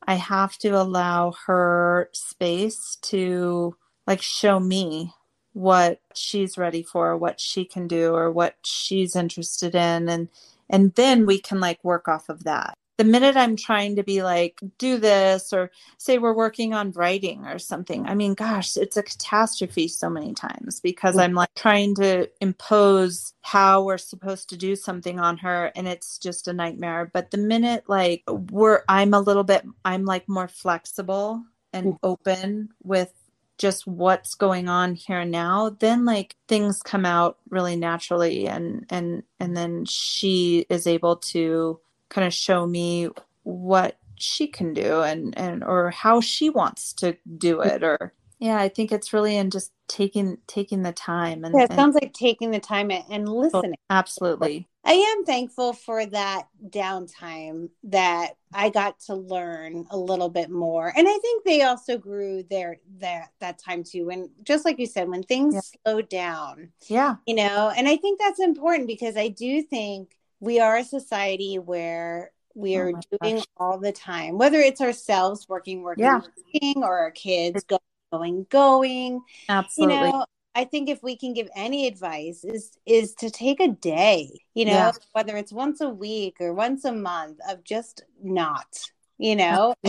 I 0.07 0.15
have 0.15 0.57
to 0.59 0.69
allow 0.69 1.33
her 1.47 2.09
space 2.13 2.97
to 3.03 3.75
like 4.07 4.21
show 4.21 4.59
me 4.59 5.13
what 5.53 5.99
she's 6.13 6.57
ready 6.57 6.83
for, 6.83 7.17
what 7.17 7.39
she 7.39 7.65
can 7.65 7.87
do 7.87 8.13
or 8.13 8.31
what 8.31 8.55
she's 8.63 9.15
interested 9.15 9.75
in 9.75 10.09
and 10.09 10.29
and 10.69 10.93
then 10.95 11.25
we 11.25 11.39
can 11.39 11.59
like 11.59 11.83
work 11.83 12.07
off 12.07 12.29
of 12.29 12.43
that 12.43 12.75
the 12.97 13.03
minute 13.03 13.35
I'm 13.35 13.55
trying 13.55 13.97
to 13.97 14.03
be 14.03 14.23
like, 14.23 14.59
do 14.77 14.97
this, 14.97 15.51
or 15.51 15.71
say 15.97 16.17
we're 16.17 16.35
working 16.35 16.73
on 16.73 16.91
writing 16.91 17.45
or 17.45 17.59
something, 17.59 18.05
I 18.05 18.15
mean, 18.15 18.33
gosh, 18.33 18.77
it's 18.77 18.97
a 18.97 19.03
catastrophe 19.03 19.87
so 19.87 20.09
many 20.09 20.33
times 20.33 20.79
because 20.79 21.17
I'm 21.17 21.33
like 21.33 21.53
trying 21.55 21.95
to 21.95 22.29
impose 22.39 23.33
how 23.41 23.83
we're 23.83 23.97
supposed 23.97 24.49
to 24.49 24.57
do 24.57 24.75
something 24.75 25.19
on 25.19 25.37
her 25.37 25.71
and 25.75 25.87
it's 25.87 26.17
just 26.17 26.47
a 26.47 26.53
nightmare. 26.53 27.09
But 27.11 27.31
the 27.31 27.37
minute 27.37 27.83
like 27.87 28.23
we're, 28.29 28.83
I'm 28.87 29.13
a 29.13 29.19
little 29.19 29.43
bit, 29.43 29.65
I'm 29.83 30.05
like 30.05 30.29
more 30.29 30.47
flexible 30.47 31.43
and 31.73 31.93
mm. 31.93 31.99
open 32.03 32.69
with 32.83 33.11
just 33.57 33.87
what's 33.87 34.35
going 34.35 34.67
on 34.67 34.95
here 34.95 35.19
and 35.19 35.31
now 35.31 35.69
then 35.79 36.03
like 36.03 36.35
things 36.47 36.81
come 36.81 37.05
out 37.05 37.37
really 37.49 37.77
naturally 37.77 38.47
and 38.49 38.85
and 38.89 39.23
and 39.39 39.55
then 39.55 39.85
she 39.85 40.65
is 40.69 40.87
able 40.87 41.15
to 41.15 41.79
kind 42.09 42.25
of 42.25 42.33
show 42.33 42.65
me 42.65 43.09
what 43.43 43.97
she 44.17 44.47
can 44.47 44.73
do 44.73 45.01
and 45.01 45.37
and 45.37 45.63
or 45.63 45.91
how 45.91 46.21
she 46.21 46.49
wants 46.49 46.93
to 46.93 47.17
do 47.37 47.57
mm. 47.57 47.65
it 47.65 47.83
or 47.83 48.13
yeah 48.39 48.57
i 48.57 48.69
think 48.69 48.91
it's 48.91 49.13
really 49.13 49.35
in 49.35 49.49
just 49.49 49.71
taking 49.87 50.37
taking 50.47 50.81
the 50.81 50.91
time 50.91 51.43
and 51.43 51.53
yeah, 51.55 51.63
it 51.63 51.69
and, 51.69 51.79
sounds 51.79 51.95
like 51.95 52.13
taking 52.13 52.49
the 52.51 52.59
time 52.59 52.89
and 52.91 53.29
listening. 53.29 53.75
Absolutely. 53.89 54.67
I 54.83 54.93
am 54.93 55.25
thankful 55.25 55.73
for 55.73 56.05
that 56.07 56.47
downtime 56.69 57.69
that 57.83 58.35
i 58.53 58.69
got 58.69 58.99
to 59.01 59.15
learn 59.15 59.85
a 59.91 59.97
little 59.97 60.29
bit 60.29 60.49
more. 60.49 60.91
And 60.95 61.07
i 61.07 61.17
think 61.19 61.43
they 61.43 61.61
also 61.61 61.97
grew 61.97 62.43
their 62.49 62.77
that 62.97 63.29
that 63.39 63.59
time 63.59 63.83
too. 63.83 64.09
And 64.09 64.29
just 64.43 64.65
like 64.65 64.79
you 64.79 64.87
said 64.87 65.07
when 65.07 65.23
things 65.23 65.53
yeah. 65.53 65.61
slow 65.83 66.01
down 66.01 66.69
yeah. 66.87 67.15
you 67.27 67.35
know 67.35 67.71
and 67.75 67.87
i 67.87 67.97
think 67.97 68.19
that's 68.19 68.39
important 68.39 68.87
because 68.87 69.17
i 69.17 69.27
do 69.27 69.61
think 69.61 70.15
we 70.39 70.59
are 70.59 70.77
a 70.77 70.83
society 70.83 71.57
where 71.57 72.31
we 72.55 72.77
oh 72.77 72.81
are 72.81 72.89
oh 72.89 73.17
doing 73.19 73.35
gosh. 73.37 73.45
all 73.57 73.77
the 73.77 73.91
time, 73.91 74.37
whether 74.37 74.59
it's 74.59 74.81
ourselves 74.81 75.47
working, 75.47 75.81
working, 75.81 76.05
yeah. 76.05 76.21
working, 76.53 76.83
or 76.83 76.97
our 76.97 77.11
kids 77.11 77.63
going, 77.63 77.79
going, 78.11 78.47
going. 78.49 79.21
Absolutely. 79.49 79.95
You 79.95 80.01
know, 80.11 80.25
I 80.55 80.63
think 80.63 80.89
if 80.89 81.03
we 81.03 81.17
can 81.17 81.33
give 81.33 81.49
any 81.55 81.85
advice 81.85 82.45
is 82.45 82.77
is 82.85 83.13
to 83.15 83.29
take 83.29 83.59
a 83.59 83.67
day, 83.67 84.39
you 84.53 84.65
know, 84.65 84.71
yeah. 84.71 84.91
whether 85.11 85.35
it's 85.35 85.51
once 85.51 85.81
a 85.81 85.89
week 85.89 86.37
or 86.39 86.53
once 86.53 86.85
a 86.85 86.93
month 86.93 87.39
of 87.49 87.63
just 87.63 88.03
not, 88.23 88.79
you 89.17 89.35
know, 89.35 89.75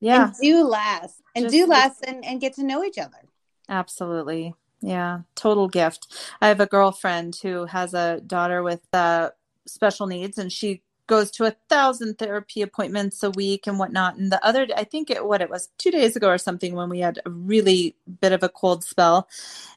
yeah, 0.00 0.26
and 0.26 0.34
do 0.40 0.62
less 0.62 1.20
and 1.34 1.46
just, 1.46 1.52
do 1.52 1.66
less 1.66 2.00
and, 2.06 2.24
and 2.24 2.40
get 2.40 2.54
to 2.54 2.62
know 2.62 2.84
each 2.84 2.98
other. 2.98 3.18
Absolutely. 3.68 4.54
Yeah, 4.80 5.20
total 5.34 5.68
gift. 5.68 6.06
I 6.40 6.48
have 6.48 6.60
a 6.60 6.66
girlfriend 6.66 7.36
who 7.42 7.66
has 7.66 7.92
a 7.92 8.20
daughter 8.20 8.62
with 8.62 8.80
uh, 8.92 9.30
special 9.70 10.06
needs 10.06 10.38
and 10.38 10.52
she 10.52 10.82
goes 11.10 11.32
to 11.32 11.44
a 11.44 11.56
thousand 11.68 12.16
therapy 12.18 12.62
appointments 12.62 13.24
a 13.24 13.30
week 13.30 13.66
and 13.66 13.80
whatnot. 13.80 14.16
And 14.16 14.30
the 14.30 14.42
other, 14.46 14.68
I 14.76 14.84
think 14.84 15.10
it, 15.10 15.26
what 15.26 15.42
it 15.42 15.50
was 15.50 15.68
two 15.76 15.90
days 15.90 16.14
ago 16.14 16.28
or 16.28 16.38
something 16.38 16.72
when 16.76 16.88
we 16.88 17.00
had 17.00 17.18
a 17.26 17.30
really 17.30 17.96
bit 18.20 18.30
of 18.30 18.44
a 18.44 18.48
cold 18.48 18.84
spell. 18.84 19.28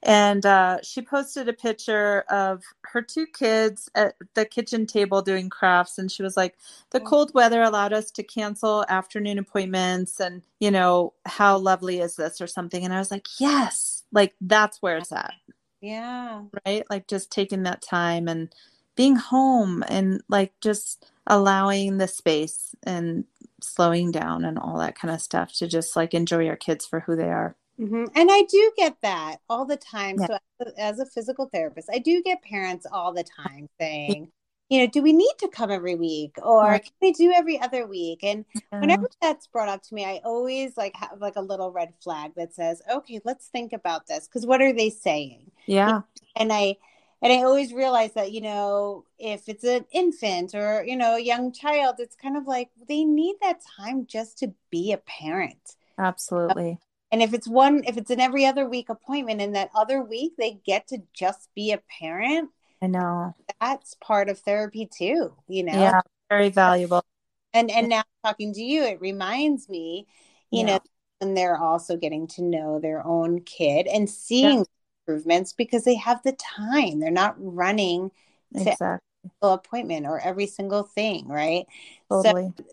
And 0.03 0.45
uh, 0.45 0.77
she 0.83 1.01
posted 1.01 1.49
a 1.49 1.53
picture 1.53 2.23
of 2.29 2.61
her 2.83 3.01
two 3.01 3.25
kids 3.25 3.89
at 3.95 4.13
the 4.35 4.45
kitchen 4.45 4.85
table 4.85 5.23
doing 5.23 5.49
crafts. 5.49 5.97
And 5.97 6.11
she 6.11 6.21
was 6.21 6.37
like, 6.37 6.55
the 6.91 6.99
cold 6.99 7.33
weather 7.33 7.63
allowed 7.63 7.93
us 7.93 8.11
to 8.11 8.21
cancel 8.21 8.85
afternoon 8.87 9.39
appointments. 9.39 10.19
And, 10.19 10.43
you 10.59 10.69
know, 10.69 11.13
how 11.25 11.57
lovely 11.57 11.99
is 11.99 12.15
this 12.15 12.41
or 12.41 12.47
something? 12.47 12.85
And 12.85 12.93
I 12.93 12.99
was 12.99 13.09
like, 13.09 13.25
yes, 13.39 14.03
like 14.11 14.35
that's 14.39 14.83
where 14.83 14.97
it's 14.97 15.11
at. 15.11 15.33
Yeah. 15.81 16.43
Right. 16.63 16.83
Like 16.91 17.07
just 17.07 17.31
taking 17.31 17.63
that 17.63 17.81
time 17.81 18.27
and, 18.27 18.53
being 18.95 19.15
home 19.15 19.83
and 19.87 20.21
like 20.29 20.53
just 20.61 21.11
allowing 21.27 21.97
the 21.97 22.07
space 22.07 22.75
and 22.83 23.25
slowing 23.61 24.11
down 24.11 24.43
and 24.43 24.59
all 24.59 24.77
that 24.77 24.95
kind 24.95 25.13
of 25.13 25.21
stuff 25.21 25.53
to 25.53 25.67
just 25.67 25.95
like 25.95 26.13
enjoy 26.13 26.39
your 26.39 26.55
kids 26.55 26.85
for 26.85 27.01
who 27.01 27.15
they 27.15 27.29
are. 27.29 27.55
Mm-hmm. 27.79 28.05
And 28.15 28.29
I 28.31 28.43
do 28.43 28.71
get 28.77 28.97
that 29.01 29.37
all 29.49 29.65
the 29.65 29.77
time. 29.77 30.17
Yeah. 30.19 30.27
So, 30.27 30.71
as 30.77 30.99
a 30.99 31.05
physical 31.05 31.49
therapist, 31.51 31.89
I 31.91 31.97
do 31.97 32.21
get 32.21 32.43
parents 32.43 32.85
all 32.91 33.13
the 33.13 33.23
time 33.23 33.67
saying, 33.79 34.31
you 34.69 34.79
know, 34.79 34.87
do 34.87 35.01
we 35.01 35.11
need 35.11 35.33
to 35.39 35.47
come 35.47 35.71
every 35.71 35.95
week 35.95 36.35
or 36.41 36.79
can 36.79 36.91
we 37.01 37.11
do 37.13 37.31
every 37.31 37.59
other 37.59 37.87
week? 37.87 38.23
And 38.23 38.45
yeah. 38.53 38.79
whenever 38.79 39.09
that's 39.21 39.47
brought 39.47 39.69
up 39.69 39.83
to 39.83 39.95
me, 39.95 40.05
I 40.05 40.21
always 40.23 40.77
like 40.77 40.95
have 40.95 41.19
like 41.19 41.35
a 41.35 41.41
little 41.41 41.71
red 41.71 41.93
flag 42.01 42.31
that 42.37 42.53
says, 42.53 42.81
okay, 42.91 43.19
let's 43.25 43.47
think 43.47 43.73
about 43.73 44.07
this. 44.07 44.27
Cause 44.27 44.45
what 44.45 44.61
are 44.61 44.73
they 44.73 44.89
saying? 44.89 45.51
Yeah. 45.65 46.01
And 46.35 46.53
I, 46.53 46.77
and 47.23 47.31
I 47.31 47.43
always 47.43 47.73
realize 47.73 48.11
that, 48.13 48.33
you 48.33 48.41
know, 48.41 49.05
if 49.17 49.47
it's 49.47 49.63
an 49.63 49.85
infant 49.93 50.53
or, 50.53 50.83
you 50.85 50.97
know, 50.97 51.15
a 51.15 51.21
young 51.21 51.53
child, 51.53 51.95
it's 51.99 52.17
kind 52.17 52.35
of 52.35 52.45
like 52.45 52.69
they 52.89 53.05
need 53.05 53.37
that 53.41 53.61
time 53.77 54.05
just 54.05 54.39
to 54.39 54.53
be 54.69 54.91
a 54.91 54.97
parent. 54.97 55.75
Absolutely. 55.97 56.79
And 57.13 57.21
if 57.23 57.33
it's 57.33 57.47
one, 57.47 57.83
if 57.87 57.95
it's 57.95 58.11
an 58.11 58.19
every 58.19 58.45
other 58.45 58.67
week 58.67 58.89
appointment 58.89 59.39
and 59.39 59.55
that 59.55 59.69
other 59.73 60.01
week 60.01 60.33
they 60.37 60.59
get 60.65 60.87
to 60.87 60.97
just 61.13 61.47
be 61.55 61.71
a 61.71 61.81
parent, 61.99 62.49
I 62.81 62.87
know 62.87 63.33
that's 63.61 63.95
part 64.01 64.27
of 64.27 64.39
therapy 64.39 64.89
too, 64.93 65.33
you 65.47 65.63
know? 65.63 65.79
Yeah, 65.79 66.01
very 66.29 66.49
valuable. 66.49 67.05
And 67.53 67.71
and 67.71 67.87
now 67.87 68.03
talking 68.25 68.53
to 68.53 68.61
you, 68.61 68.83
it 68.83 68.99
reminds 68.99 69.69
me, 69.69 70.07
you 70.51 70.61
yeah. 70.61 70.65
know, 70.65 70.79
and 71.21 71.37
they're 71.37 71.57
also 71.57 71.95
getting 71.95 72.27
to 72.29 72.41
know 72.43 72.79
their 72.79 73.05
own 73.05 73.41
kid 73.41 73.87
and 73.87 74.09
seeing 74.09 74.57
yeah. 74.57 74.63
Improvements 75.07 75.53
because 75.53 75.83
they 75.83 75.95
have 75.95 76.21
the 76.23 76.33
time. 76.33 76.99
They're 76.99 77.11
not 77.11 77.35
running 77.37 78.11
to 78.55 78.61
exactly. 78.61 79.31
appointment 79.41 80.05
or 80.05 80.19
every 80.19 80.47
single 80.47 80.83
thing, 80.83 81.27
right? 81.27 81.65
Totally. 82.09 82.53
So 82.57 82.65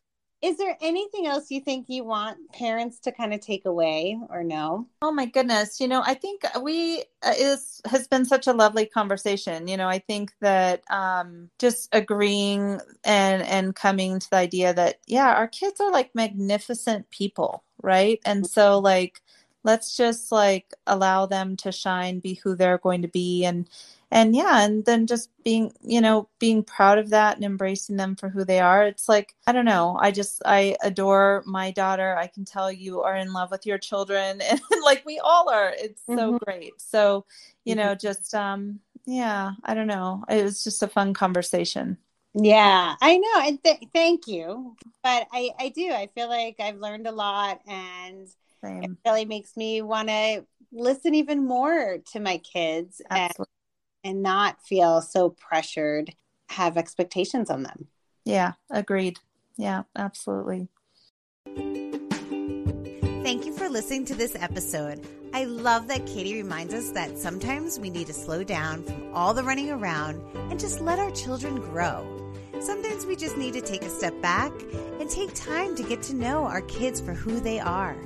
is 0.43 0.57
there 0.57 0.77
anything 0.81 1.27
else 1.27 1.51
you 1.51 1.61
think 1.61 1.91
you 1.91 2.03
want 2.03 2.39
parents 2.53 2.99
to 3.01 3.13
kind 3.13 3.35
of 3.35 3.41
take 3.41 3.67
away 3.67 4.19
or 4.31 4.43
no? 4.43 4.87
Oh 5.03 5.13
my 5.13 5.27
goodness, 5.27 5.81
you 5.81 5.87
know, 5.87 6.03
I 6.05 6.15
think 6.15 6.43
we 6.63 7.05
uh, 7.23 7.35
is 7.37 7.83
has 7.85 8.09
been 8.09 8.25
such 8.25 8.47
a 8.47 8.55
lovely 8.55 8.87
conversation. 8.87 9.69
You 9.69 9.77
know, 9.77 9.87
I 9.87 9.99
think 9.99 10.33
that 10.41 10.83
um, 10.91 11.51
just 11.59 11.91
agreeing 11.93 12.81
and 13.05 13.43
and 13.43 13.77
coming 13.77 14.19
to 14.19 14.31
the 14.31 14.37
idea 14.37 14.73
that 14.73 15.01
yeah, 15.07 15.35
our 15.35 15.47
kids 15.47 15.79
are 15.79 15.93
like 15.93 16.15
magnificent 16.15 17.11
people, 17.11 17.63
right? 17.83 18.19
And 18.25 18.47
so 18.47 18.79
like 18.79 19.21
let's 19.65 19.97
just 19.97 20.33
like 20.33 20.73
allow 20.87 21.27
them 21.27 21.57
to 21.59 21.73
shine, 21.73 22.21
be 22.21 22.35
who 22.35 22.55
they're 22.57 22.79
going 22.79 23.03
to 23.03 23.09
be, 23.09 23.45
and 23.45 23.69
and 24.11 24.35
yeah 24.35 24.65
and 24.65 24.85
then 24.85 25.07
just 25.07 25.31
being 25.45 25.73
you 25.83 26.01
know 26.01 26.29
being 26.39 26.63
proud 26.63 26.99
of 26.99 27.11
that 27.11 27.37
and 27.37 27.45
embracing 27.45 27.97
them 27.97 28.17
for 28.17 28.29
who 28.29 28.45
they 28.45 28.61
are. 28.61 28.85
It's 28.85 29.09
like 29.09 29.35
i 29.47 29.53
don't 29.53 29.65
know 29.65 29.99
i 30.01 30.11
just 30.11 30.43
i 30.45 30.77
adore 30.83 31.43
my 31.47 31.71
daughter. 31.71 32.17
I 32.17 32.27
can 32.27 32.45
tell 32.45 32.71
you 32.73 33.03
are 33.03 33.17
in 33.17 33.33
love 33.33 33.51
with 33.51 33.67
your 33.67 33.79
children 33.79 34.41
and 34.51 34.61
like 34.85 35.05
we 35.07 35.19
all 35.19 35.49
are. 35.49 35.73
It's 35.77 36.05
so 36.07 36.17
mm-hmm. 36.17 36.37
great. 36.45 36.73
So 36.79 37.25
you 37.65 37.75
know 37.75 37.95
mm-hmm. 37.95 38.07
just 38.07 38.35
um 38.35 38.81
yeah 39.07 39.53
i 39.65 39.75
don't 39.75 39.87
know. 39.87 40.25
It 40.29 40.43
was 40.45 40.65
just 40.65 40.83
a 40.83 40.89
fun 40.89 41.15
conversation. 41.15 41.99
Yeah 42.35 42.95
i 43.01 43.17
know 43.17 43.43
and 43.43 43.63
th- 43.63 43.89
thank 43.93 44.27
you. 44.27 44.77
But 45.03 45.29
i 45.33 45.51
i 45.59 45.69
do 45.69 45.91
i 45.91 46.09
feel 46.15 46.29
like 46.29 46.57
i've 46.61 46.79
learned 46.79 47.07
a 47.07 47.13
lot 47.13 47.61
and 47.67 48.29
Same. 48.63 48.83
it 48.83 48.91
really 49.07 49.25
makes 49.25 49.57
me 49.57 49.83
want 49.83 50.09
to 50.09 50.45
listen 50.73 51.15
even 51.15 51.47
more 51.47 51.99
to 52.13 52.21
my 52.21 52.39
kids 52.39 53.01
and 53.11 53.33
and 54.03 54.23
not 54.23 54.63
feel 54.63 55.03
so 55.03 55.31
pressured, 55.31 56.15
have 56.49 56.77
expectations 56.77 57.51
on 57.51 57.63
them. 57.63 57.87
Yeah, 58.25 58.53
agreed. 58.71 59.19
Yeah, 59.57 59.83
absolutely. 59.97 60.69
Thank 63.23 63.45
you 63.45 63.53
for 63.53 63.69
listening 63.69 64.07
to 64.07 64.15
this 64.15 64.35
episode. 64.35 65.07
I 65.33 65.45
love 65.45 65.87
that 65.89 66.07
Katie 66.07 66.35
reminds 66.35 66.75
us 66.75 66.91
that 66.91 67.19
sometimes 67.19 67.79
we 67.79 67.91
need 67.91 68.07
to 68.09 68.13
slow 68.13 68.43
down 68.43 68.83
from 68.83 69.15
all 69.15 69.35
the 69.35 69.45
running 69.45 69.71
around 69.71 70.21
and 70.51 70.59
just 70.59 70.81
let 70.81 70.99
our 70.99 71.11
children 71.11 71.57
grow. 71.57 72.33
Sometimes 72.61 73.07
we 73.07 73.17
just 73.17 73.37
need 73.37 73.55
to 73.55 73.61
take 73.61 73.83
a 73.83 73.89
step 73.89 74.21
back 74.21 74.53
and 74.99 75.09
take 75.09 75.33
time 75.35 75.77
to 75.77 75.83
get 75.83 76.03
to 76.05 76.15
know 76.15 76.45
our 76.45 76.63
kids 76.63 77.01
for 77.01 77.15
who 77.15 77.39
they 77.41 77.61
are. 77.61 77.97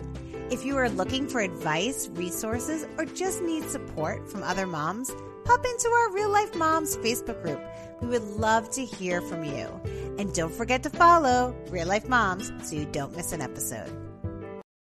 If 0.51 0.65
you 0.65 0.77
are 0.77 0.91
looking 0.91 1.27
for 1.27 1.41
advice, 1.41 2.09
resources, 2.13 2.87
or 2.99 3.07
just 3.07 3.43
need 3.43 3.69
support 3.71 4.29
from 4.31 4.43
other 4.43 4.67
moms, 4.67 5.11
pop 5.45 5.65
into 5.65 5.89
our 5.89 6.13
Real 6.13 6.29
Life 6.29 6.53
Momz 6.53 6.97
Facebook 6.99 7.43
group. 7.43 7.61
We 8.03 8.09
would 8.09 8.25
love 8.25 8.71
to 8.73 8.85
hear 8.85 9.23
from 9.23 9.45
you. 9.45 9.69
And 10.19 10.35
don't 10.35 10.53
forget 10.53 10.83
to 10.83 10.91
follow 10.91 11.57
Real 11.71 11.89
Life 11.89 12.09
Momz 12.09 12.53
so 12.63 12.77
you 12.77 12.85
don't 12.85 13.17
miss 13.17 13.33
an 13.33 13.41
episode. 13.41 14.04